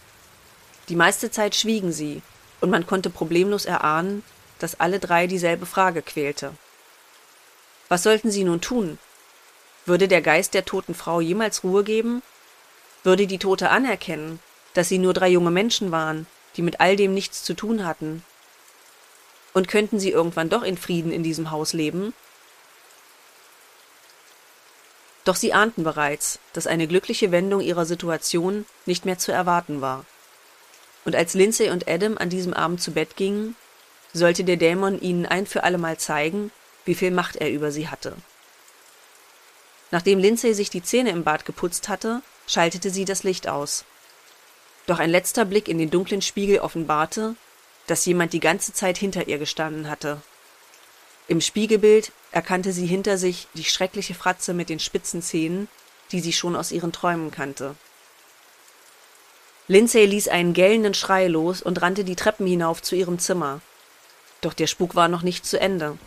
Die 0.89 0.97
meiste 0.97 1.33
Zeit 1.33 1.57
schwiegen 1.57 1.91
sie, 1.91 2.23
und 2.61 2.71
man 2.71 2.87
konnte 2.87 3.11
problemlos 3.11 3.65
erahnen, 3.65 4.23
dass 4.61 4.79
alle 4.79 5.01
drei 5.01 5.27
dieselbe 5.27 5.67
Frage 5.67 6.03
quälte. 6.03 6.55
Was 7.89 8.05
sollten 8.05 8.31
sie 8.31 8.45
nun 8.45 8.61
tun? 8.61 9.01
Würde 9.85 10.07
der 10.07 10.23
Geist 10.23 10.55
der 10.55 10.65
toten 10.65 10.95
Frau 10.95 11.21
jemals 11.21 11.65
Ruhe 11.65 11.83
geben? 11.83 12.23
Würde 13.03 13.27
die 13.27 13.39
Tote 13.39 13.71
anerkennen, 13.71 14.39
dass 14.75 14.89
sie 14.89 14.99
nur 14.99 15.13
drei 15.13 15.29
junge 15.29 15.51
Menschen 15.51 15.91
waren, 15.91 16.27
die 16.57 16.63
mit 16.63 16.81
all 16.81 16.95
dem 16.95 17.15
nichts 17.15 17.43
zu 17.43 17.55
tun 17.55 17.85
hatten? 17.85 18.25
Und 19.55 19.69
könnten 19.69 19.99
sie 19.99 20.11
irgendwann 20.11 20.49
doch 20.49 20.63
in 20.63 20.79
Frieden 20.79 21.13
in 21.13 21.23
diesem 21.23 21.51
Haus 21.51 21.73
leben? 21.73 22.15
Doch 25.25 25.37
sie 25.37 25.53
ahnten 25.53 25.85
bereits, 25.85 26.39
dass 26.53 26.67
eine 26.67 26.87
glückliche 26.87 27.31
Wendung 27.33 27.61
ihrer 27.61 27.85
Situation 27.85 28.67
nicht 28.87 29.05
mehr 29.05 29.19
zu 29.19 29.33
erwarten 29.33 29.81
war. 29.81 30.05
Und 31.05 31.17
als 31.17 31.35
Lindsay 31.35 31.71
und 31.71 31.89
Adam 31.89 32.19
an 32.19 32.29
diesem 32.29 32.55
Abend 32.55 32.81
zu 32.81 32.93
Bett 32.93 33.17
gingen, 33.17 33.57
sollte 34.13 34.45
der 34.45 34.57
Dämon 34.57 35.01
ihnen 35.01 35.27
ein 35.27 35.47
für 35.47 35.65
allemal 35.65 35.99
zeigen, 35.99 36.53
wie 36.85 36.95
viel 36.95 37.11
Macht 37.11 37.37
er 37.37 37.51
über 37.51 37.73
sie 37.73 37.89
hatte. 37.89 38.17
Nachdem 39.93 40.19
Lindsay 40.19 40.55
sich 40.55 40.71
die 40.71 40.83
Zähne 40.83 41.11
im 41.11 41.23
Bad 41.23 41.45
geputzt 41.45 41.89
hatte, 41.91 42.23
schaltete 42.47 42.91
sie 42.91 43.05
das 43.05 43.23
Licht 43.23 43.47
aus. 43.47 43.85
Doch 44.87 44.99
ein 44.99 45.11
letzter 45.11 45.45
Blick 45.45 45.69
in 45.69 45.79
den 45.79 45.91
dunklen 45.91 46.23
Spiegel 46.23 46.59
offenbarte, 46.59 47.37
dass 47.87 48.07
jemand 48.07 48.33
die 48.33 48.41
ganze 48.41 48.73
Zeit 48.73 48.97
hinter 48.97 49.29
ihr 49.29 49.39
gestanden 49.39 49.91
hatte. 49.91 50.23
Im 51.29 51.43
Spiegelbild 51.43 52.11
erkannte 52.33 52.73
sie 52.73 52.87
hinter 52.87 53.19
sich 53.19 53.49
die 53.55 53.65
schreckliche 53.65 54.15
Fratze 54.15 54.55
mit 54.55 54.71
den 54.71 54.81
spitzen 54.81 55.21
Zähnen, 55.21 55.69
die 56.11 56.21
sie 56.21 56.33
schon 56.33 56.57
aus 56.57 56.73
ihren 56.73 56.93
Träumen 56.93 57.31
kannte. 57.31 57.77
Lindsay 59.69 60.07
ließ 60.07 60.29
einen 60.29 60.55
gellenden 60.55 60.95
Schrei 60.95 61.29
los 61.29 61.61
und 61.61 61.83
rannte 61.83 62.05
die 62.05 62.17
Treppen 62.17 62.47
hinauf 62.47 62.81
zu 62.83 62.97
ihrem 62.97 63.19
Zimmer. 63.19 63.61
Doch 64.41 64.55
der 64.55 64.67
Spuk 64.67 64.95
war 64.95 65.09
noch 65.09 65.23
nicht 65.23 65.45
zu 65.45 65.61
Ende. 65.61 65.99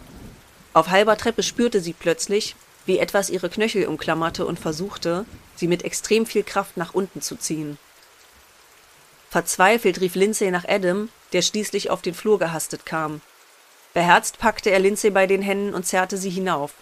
Auf 0.74 0.90
halber 0.90 1.18
Treppe 1.18 1.44
spürte 1.44 1.80
sie 1.82 1.94
plötzlich, 1.94 2.56
wie 2.86 3.00
etwas 3.00 3.30
ihre 3.30 3.50
Knöchel 3.50 3.88
umklammerte 3.88 4.46
und 4.46 4.60
versuchte, 4.60 5.26
sie 5.56 5.68
mit 5.68 5.84
extrem 5.84 6.26
viel 6.26 6.44
Kraft 6.44 6.78
nach 6.78 6.94
unten 6.94 7.22
zu 7.22 7.36
ziehen. 7.36 7.78
Verzweifelt 9.30 10.00
rief 10.02 10.16
Lindsay 10.16 10.52
nach 10.52 10.66
Adam, 10.68 11.10
der 11.34 11.42
schließlich 11.42 11.90
auf 11.90 12.02
den 12.02 12.14
Flur 12.14 12.40
gehastet 12.40 12.86
kam. 12.86 13.22
Beherzt 13.94 14.38
packte 14.38 14.70
er 14.70 14.80
Lindsay 14.80 15.10
bei 15.10 15.28
den 15.28 15.42
Händen 15.42 15.74
und 15.74 15.86
zerrte 15.86 16.18
sie 16.18 16.30
hinauf, 16.30 16.74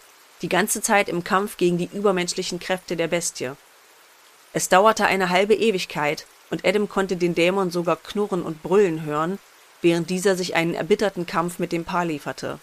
die 0.42 0.50
ganze 0.50 0.82
Zeit 0.82 1.10
im 1.10 1.24
Kampf 1.24 1.58
gegen 1.58 1.78
die 1.78 1.90
übermenschlichen 1.92 2.60
Kräfte 2.60 2.96
der 2.96 3.08
Bestie. 3.08 3.52
Es 4.52 4.70
dauerte 4.70 5.06
eine 5.06 5.30
halbe 5.30 5.56
Ewigkeit, 5.56 6.28
und 6.52 6.66
Adam 6.66 6.88
konnte 6.88 7.16
den 7.18 7.34
Dämon 7.34 7.72
sogar 7.72 7.96
knurren 7.96 8.44
und 8.44 8.62
brüllen 8.62 9.04
hören, 9.04 9.40
während 9.82 10.10
dieser 10.10 10.36
sich 10.36 10.56
einen 10.56 10.76
erbitterten 10.76 11.26
Kampf 11.26 11.58
mit 11.58 11.72
dem 11.72 11.86
Paar 11.86 12.06
lieferte. 12.06 12.60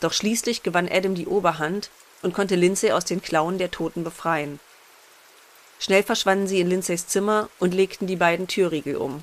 Doch 0.00 0.12
schließlich 0.12 0.64
gewann 0.64 0.88
Adam 0.90 1.14
die 1.14 1.26
Oberhand 1.26 1.90
und 2.24 2.32
konnte 2.34 2.56
Lindsay 2.56 2.90
aus 2.90 3.04
den 3.04 3.22
Klauen 3.22 3.58
der 3.58 3.70
Toten 3.70 4.02
befreien. 4.02 4.58
Schnell 5.78 6.02
verschwanden 6.02 6.46
sie 6.46 6.60
in 6.60 6.68
Lindsays 6.68 7.06
Zimmer 7.06 7.50
und 7.58 7.74
legten 7.74 8.06
die 8.06 8.16
beiden 8.16 8.48
Türriegel 8.48 8.96
um. 8.96 9.22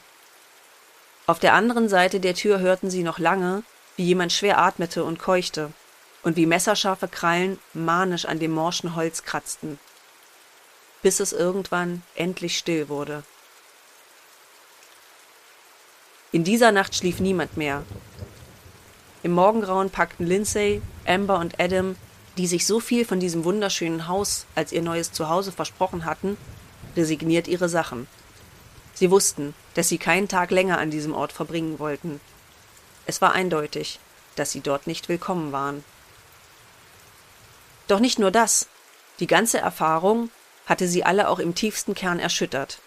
Auf 1.26 1.40
der 1.40 1.54
anderen 1.54 1.90
Seite 1.90 2.20
der 2.20 2.36
Tür 2.36 2.60
hörten 2.60 2.92
sie 2.92 3.04
noch 3.04 3.18
lange, 3.18 3.64
wie 3.96 4.06
jemand 4.06 4.32
schwer 4.32 4.60
atmete 4.60 5.04
und 5.04 5.18
keuchte 5.18 5.72
und 6.22 6.38
wie 6.38 6.46
messerscharfe 6.46 7.08
Krallen 7.08 7.58
manisch 7.74 8.26
an 8.26 8.38
dem 8.38 8.52
morschen 8.52 8.96
Holz 8.96 9.24
kratzten, 9.24 9.80
bis 11.02 11.20
es 11.20 11.34
irgendwann 11.34 12.04
endlich 12.16 12.58
still 12.58 12.88
wurde. 12.88 13.24
In 16.32 16.44
dieser 16.44 16.72
Nacht 16.72 16.96
schlief 16.96 17.20
niemand 17.20 17.58
mehr. 17.58 17.84
Im 19.24 19.32
Morgengrauen 19.32 19.90
packten 19.90 20.28
Lindsay, 20.28 20.82
Amber 21.06 21.40
und 21.40 21.60
Adam, 21.60 21.96
die 22.38 22.48
sich 22.48 22.66
so 22.66 22.80
viel 22.80 23.06
von 23.06 23.20
diesem 23.20 23.44
wunderschönen 23.44 24.08
Haus 24.08 24.46
als 24.56 24.72
ihr 24.72 24.82
neues 24.82 25.12
Zuhause 25.12 25.52
versprochen 25.52 26.06
hatten, 26.06 26.38
resigniert 26.96 27.48
ihre 27.48 27.70
Sachen. 27.70 28.08
Sie 28.94 29.12
wussten, 29.12 29.54
dass 29.74 29.90
sie 29.90 29.98
keinen 29.98 30.28
Tag 30.28 30.52
länger 30.52 30.78
an 30.78 30.92
diesem 30.92 31.14
Ort 31.14 31.34
verbringen 31.34 31.80
wollten. 31.80 32.20
Es 33.06 33.22
war 33.22 33.34
eindeutig, 33.34 34.00
dass 34.36 34.52
sie 34.52 34.62
dort 34.62 34.88
nicht 34.88 35.10
willkommen 35.10 35.52
waren. 35.52 35.84
Doch 37.88 38.00
nicht 38.00 38.20
nur 38.20 38.32
das, 38.32 38.68
die 39.20 39.28
ganze 39.28 39.58
Erfahrung 39.60 40.30
hatte 40.66 40.88
sie 40.88 41.04
alle 41.04 41.28
auch 41.30 41.40
im 41.40 41.56
tiefsten 41.56 41.94
Kern 41.96 42.20
erschüttert. 42.20 42.80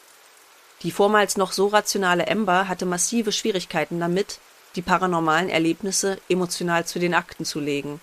Die 0.83 0.90
vormals 0.90 1.37
noch 1.37 1.52
so 1.52 1.68
rationale 1.68 2.26
Ember 2.26 2.68
hatte 2.68 2.87
massive 2.87 3.33
Schwierigkeiten 3.33 4.00
damit, 4.00 4.38
die 4.76 4.83
paranormalen 4.83 5.48
Erlebnisse 5.48 6.18
emotional 6.28 6.87
zu 6.87 6.98
den 6.98 7.14
Akten 7.14 7.44
zu 7.44 7.61
legen. 7.61 8.00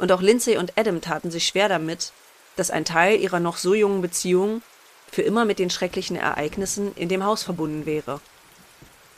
Und 0.00 0.12
auch 0.12 0.22
Lindsay 0.22 0.56
und 0.56 0.78
Adam 0.78 1.02
taten 1.02 1.30
sich 1.30 1.46
schwer 1.46 1.68
damit, 1.68 2.12
dass 2.56 2.70
ein 2.70 2.86
Teil 2.86 3.20
ihrer 3.20 3.38
noch 3.38 3.58
so 3.58 3.74
jungen 3.74 4.00
Beziehung 4.00 4.62
für 5.12 5.20
immer 5.20 5.44
mit 5.44 5.58
den 5.58 5.68
schrecklichen 5.68 6.16
Ereignissen 6.16 6.94
in 6.94 7.10
dem 7.10 7.22
Haus 7.22 7.42
verbunden 7.42 7.84
wäre. 7.84 8.22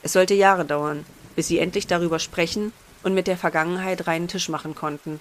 Es 0.03 0.13
sollte 0.13 0.35
Jahre 0.35 0.65
dauern, 0.65 1.07
bis 1.37 1.47
sie 1.47 1.61
endlich 1.61 1.87
darüber 1.87 2.19
sprechen 2.19 2.73
und 3.05 3.15
mit 3.15 3.29
der 3.29 3.37
Vergangenheit 3.37 4.09
reinen 4.09 4.27
Tisch 4.27 4.49
machen 4.49 4.75
konnten. 4.75 5.21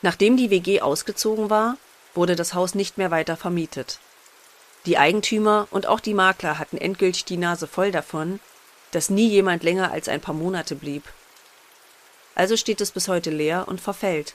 Nachdem 0.00 0.38
die 0.38 0.48
WG 0.48 0.80
ausgezogen 0.80 1.50
war, 1.50 1.76
wurde 2.14 2.36
das 2.36 2.54
Haus 2.54 2.74
nicht 2.74 2.96
mehr 2.96 3.10
weiter 3.10 3.36
vermietet. 3.36 3.98
Die 4.86 4.96
Eigentümer 4.96 5.68
und 5.70 5.86
auch 5.86 6.00
die 6.00 6.14
Makler 6.14 6.58
hatten 6.58 6.78
endgültig 6.78 7.26
die 7.26 7.36
Nase 7.36 7.66
voll 7.66 7.92
davon, 7.92 8.40
dass 8.92 9.10
nie 9.10 9.28
jemand 9.28 9.62
länger 9.62 9.92
als 9.92 10.08
ein 10.08 10.22
paar 10.22 10.34
Monate 10.34 10.74
blieb. 10.74 11.04
Also 12.40 12.56
steht 12.56 12.80
es 12.80 12.90
bis 12.90 13.06
heute 13.06 13.28
leer 13.28 13.68
und 13.68 13.82
verfällt. 13.82 14.34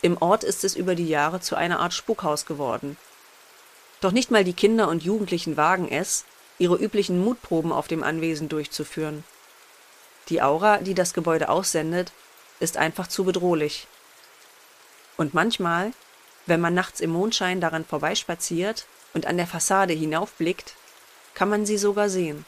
Im 0.00 0.16
Ort 0.16 0.42
ist 0.44 0.64
es 0.64 0.74
über 0.74 0.94
die 0.94 1.06
Jahre 1.06 1.42
zu 1.42 1.54
einer 1.54 1.80
Art 1.80 1.92
Spukhaus 1.92 2.46
geworden. 2.46 2.96
Doch 4.00 4.12
nicht 4.12 4.30
mal 4.30 4.44
die 4.44 4.54
Kinder 4.54 4.88
und 4.88 5.02
Jugendlichen 5.02 5.58
wagen 5.58 5.90
es, 5.90 6.24
ihre 6.56 6.76
üblichen 6.76 7.22
Mutproben 7.22 7.70
auf 7.70 7.86
dem 7.86 8.02
Anwesen 8.02 8.48
durchzuführen. 8.48 9.24
Die 10.30 10.40
Aura, 10.40 10.78
die 10.78 10.94
das 10.94 11.12
Gebäude 11.12 11.50
aussendet, 11.50 12.12
ist 12.60 12.78
einfach 12.78 13.08
zu 13.08 13.24
bedrohlich. 13.24 13.88
Und 15.18 15.34
manchmal, 15.34 15.92
wenn 16.46 16.62
man 16.62 16.72
nachts 16.72 17.00
im 17.00 17.10
Mondschein 17.10 17.60
daran 17.60 17.84
vorbeispaziert 17.84 18.86
und 19.12 19.26
an 19.26 19.36
der 19.36 19.46
Fassade 19.46 19.92
hinaufblickt, 19.92 20.72
kann 21.34 21.50
man 21.50 21.66
sie 21.66 21.76
sogar 21.76 22.08
sehen. 22.08 22.46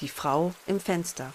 Die 0.00 0.08
Frau 0.08 0.54
im 0.66 0.80
Fenster. 0.80 1.32